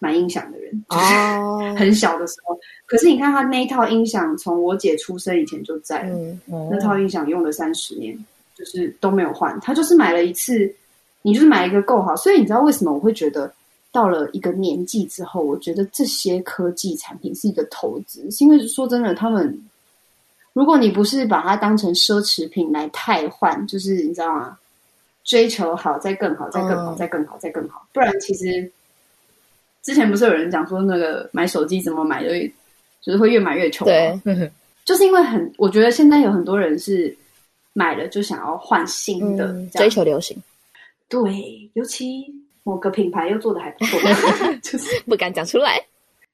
[0.00, 8.18] 买音响的人，就是，很小的时候，可是你看他那一套音响，从我姐出生以前就在了，嗯嗯，那套音响用了三十年。
[8.56, 10.74] 就是都没有换，他就是买了一次，
[11.20, 13.52] 你就是买一个够好，所以你知道为什么我会觉得
[13.92, 19.62] 到了一个年纪之后，我觉得这些科技产品是一个投资，是因为说真的，他们
[20.54, 24.58] 如果你不是把它当成奢侈品来汰换，就是你知道吗？
[25.22, 28.72] 追求好，再更好，再更好，再更好，再更好，不然其实
[29.82, 32.30] 之前不是有人讲说那个买手机怎么买的，
[33.02, 34.18] 就是会越买越穷，对，
[34.86, 37.14] 就是因为很，我觉得现在有很多人是。
[37.76, 40.34] 买了就想要换新的，嗯，追求流行。
[41.10, 42.24] 对，尤其
[42.62, 44.00] 某个品牌又做的还不错，
[44.62, 45.78] 就是不敢讲出来。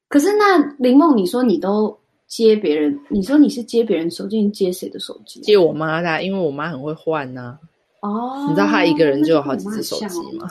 [0.08, 5.40] 可是那林梦，你说你都接别人，你说你是接别人手机，你接谁的手机？
[5.40, 7.58] 接我妈的，因为我妈很会换呐。
[8.02, 10.48] 哦，你知道她一个人就有好几只手机吗？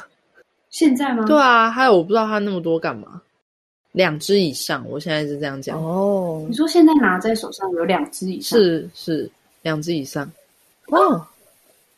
[0.70, 1.24] 现在吗？
[1.26, 3.22] 对啊，还有我不知道她那么多干嘛，
[3.94, 5.82] 两只以上，我现在是这样讲。
[5.82, 8.60] 哦，你说现在拿在手上有两只以上？
[8.60, 9.32] 是是，
[9.62, 10.30] 两只以上。
[10.88, 11.28] 哦，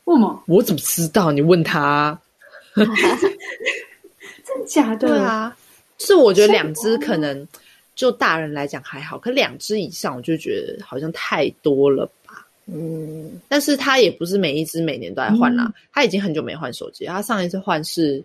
[0.04, 0.42] 为什么？
[0.46, 1.32] 我怎么知道？
[1.32, 2.18] 你问他。
[2.74, 5.08] 真的假的？
[5.08, 5.56] 对啊。
[5.98, 7.46] 是我觉得两只可能
[7.94, 12.46] 就大人来讲还好，可两只以上我就觉得好像太多了吧。
[12.66, 18.22] 嗯，但是他也不是每一只每年都在换啦，嗯、他已经很久没换手机，他上一次换是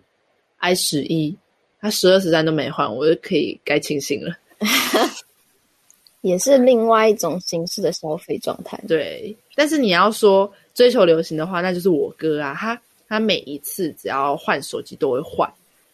[0.58, 1.34] i 十一，
[1.80, 4.34] 他十二十三都没换，我就可以该庆幸了。
[6.22, 8.78] 也是另外一种形式的消费状态。
[8.88, 15.50] 对，但是你要说追求流行的话，那就是我哥啊，他他每一次只要换手机都会换。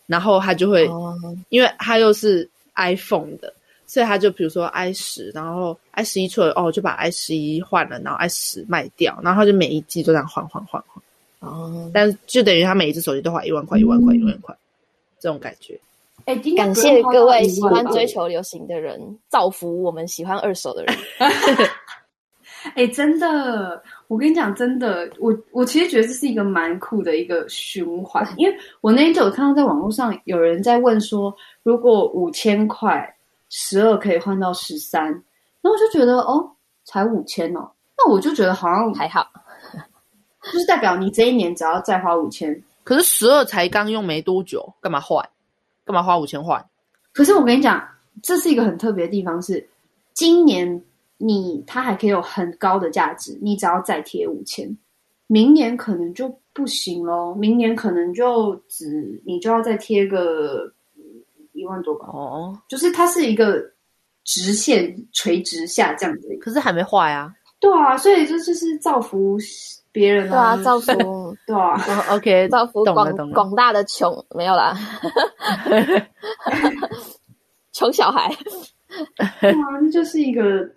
[0.09, 1.13] 然后他就会，oh.
[1.49, 3.53] 因为他又是 iPhone 的，
[3.89, 11.03] 所以他就比如说 i 十，然后 i 十一出了，哦，就把 i 十一换了，然后 i 十卖掉，然后他就每一季都这样换换换换。
[11.41, 11.91] 哦，oh.
[11.93, 14.57] 但就等于他每一只手机都花一万块、一万块、一万块，
[15.19, 15.77] 这种感觉。
[16.27, 20.95] 哎，感谢各位喜欢追求流行的人，造福我们喜欢二手的人。
[22.75, 23.81] 哎，真的。
[24.09, 33.17] 我跟你讲，真的，我我其实觉得这是一个蛮酷的一个循环，因为我那天就有看到在网络上有人在问说，如果五千块
[33.49, 35.23] 十二可以换到十三，然
[35.65, 36.49] 后我就觉得哦，
[36.85, 37.69] 才五千哦，
[37.99, 39.29] 那我就觉得好像还好，
[40.53, 45.29] 就是代表你这一年只要再花五千，可是十二才刚用没多久，干嘛换？
[45.87, 46.63] 干嘛花五千换？
[47.13, 47.83] 可是我跟你讲，
[48.23, 49.67] 这是一个很特别的地方是
[50.13, 50.83] 今年。
[51.19, 54.77] 你它还可以有很高的价值，你只要再贴五千，
[55.29, 60.71] 明年可能就不行咯，明年可能就只你就要再贴个
[61.53, 62.09] 一万多吧。
[62.13, 63.65] 哦，就是它是一个
[64.25, 67.35] 直线垂直下降的，可是还没坏啊。
[67.59, 69.39] 对啊，所以这就是造福
[69.97, 71.73] 别人啊，对啊，造福 对啊。
[72.09, 74.77] Oh, OK，造福广广大的穷没有啦，
[77.73, 78.31] 穷小孩。
[79.41, 80.69] 对啊，那就是一个。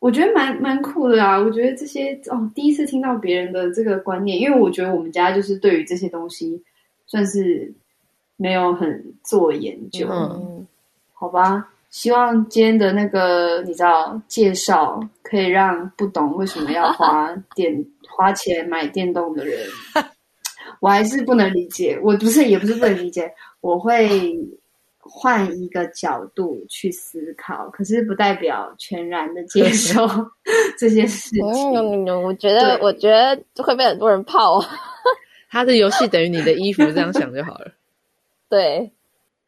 [0.00, 1.36] 我觉得蛮蛮酷的啊！
[1.36, 6.62] 我觉得这些哦，第一次听到别人的这个观念，因为我觉得我们家就是对于这些东西
[7.04, 7.74] 算是
[8.36, 10.64] 没有很做研究，嗯，
[11.12, 11.68] 好吧。
[11.90, 17.84] 希望今天的那个你知道介绍，可以让不懂为什么要花电
[18.18, 19.64] 花钱买电动的人，
[20.80, 21.96] 我还是不能理解。
[22.02, 24.36] 我不是也不是不能理解，我会。
[25.10, 30.06] 换一个角度去思考，可是不代表全然的接受
[30.78, 31.42] 这些事情。
[31.46, 34.62] 嗯，我觉得，我觉得会被很多人泡。
[35.48, 37.72] 他的游戏等于你的衣服，这样想就好了。
[38.50, 38.92] 对，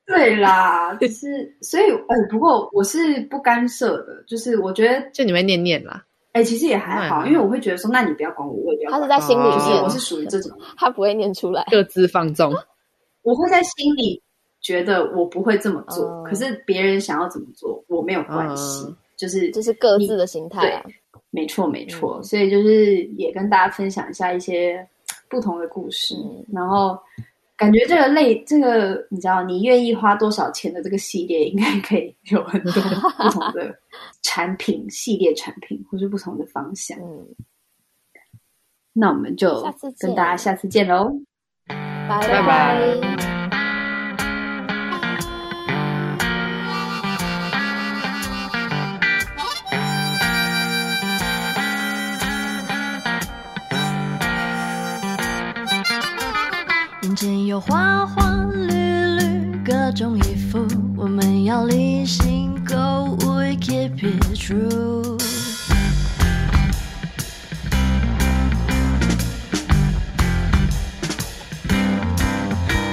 [0.06, 6.02] 对啦，就是所以，哎，不过我是不干涉的，就是我觉得，就你会念念啦。
[6.33, 9.01] 哎，其实也还好，因为我会觉得说，那你不要管我，我也不要管。
[9.01, 12.53] 他是在心里，就是我是属于这种， 他不会念出来，各自放纵。
[13.22, 14.22] 我会在心里。
[14.62, 20.85] 觉得我不会这么做，嗯、可是别人想要怎么做，我没有关系，嗯、就是这是各自的心态啊。
[21.31, 24.87] 没错，没错，嗯、所以就是也跟大家分享一下一些
[25.31, 26.99] 不同的故事，嗯、然后
[27.61, 33.78] 感觉这个类这个你知道，你愿意花多少钱的这个系列，应该可以有很多不同的
[34.22, 36.98] 产品系列产品，或是不同的方向。
[36.98, 37.26] 嗯，
[38.94, 39.62] 那我们就
[39.98, 41.12] 跟大家下次见喽，
[41.68, 43.39] 拜拜。
[57.20, 58.72] 先有花花绿
[59.18, 60.66] 绿各种衣服，
[60.96, 65.18] 我们要理性购物，keep it true。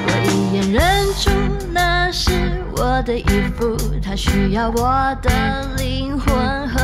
[0.05, 1.31] 我一眼认出
[1.71, 2.29] 那是
[2.75, 3.23] 我的衣
[3.57, 5.29] 服，它需要我的
[5.77, 6.79] 灵魂和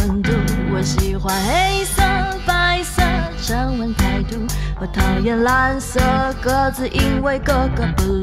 [0.00, 0.32] 温度。
[0.74, 2.02] 我喜欢黑色、
[2.44, 3.00] 白色，
[3.40, 4.36] 沉稳态度。
[4.80, 5.98] 我讨厌蓝色
[6.40, 8.22] 格子，因为格格不入。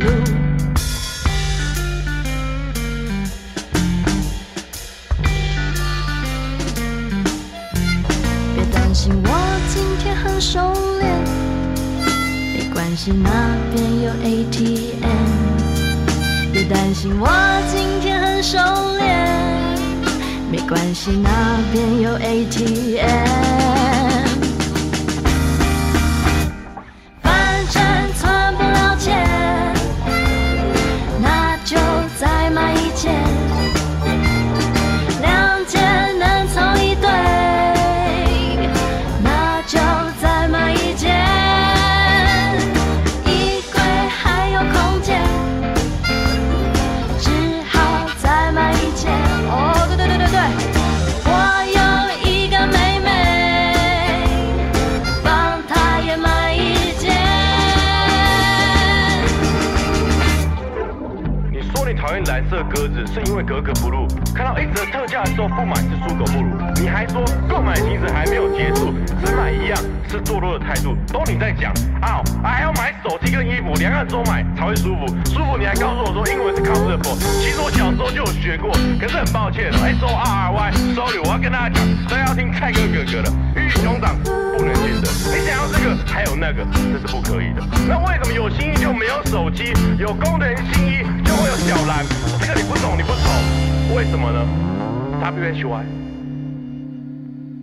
[8.55, 9.29] 别担心，我
[9.67, 11.21] 今天很熟练，
[12.53, 13.29] 没关系，那
[13.73, 15.03] 边有 ATM。
[16.53, 17.27] 别担心，我
[17.69, 18.57] 今天很熟
[18.97, 19.27] 练，
[20.49, 24.14] 没关系，那边有 ATM。
[63.35, 66.55] 因为格格不入，看到一折特价的时候不买是猪狗不如。
[66.79, 69.77] 你还说购买其实还没有结束，只买一样
[70.07, 83.29] 是堕落的态度，都你在讲啊，还要买手机跟衣服，两样都买才会舒服，舒服你还告诉我说英文是 comfortable，其实我小时候就有学过，可是很抱歉，S O R R Y，sorry，我要跟大家讲，都要听蔡哥哥哥的，
[83.59, 87.59] 鱼与熊掌不能兼得，你想要这个还有那个，这是不可以的。
[87.83, 91.03] 那为什么有新衣就没有手机，有功能新衣
[91.35, 92.05] 会有小兰？
[92.39, 94.45] 这个你不懂，你不懂，为什么呢
[95.21, 95.85] ？W H Y，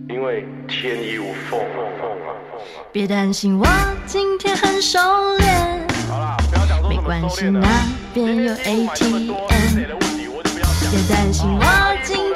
[0.09, 1.59] 因为天衣无缝。
[2.91, 3.65] 别担心，我
[4.05, 4.99] 今天很熟
[5.39, 5.87] 练。
[6.09, 7.61] 好啦，不要讲说没关系，那
[8.13, 9.33] 边有 ATM。
[10.91, 11.65] 别担心，我
[12.03, 12.33] 今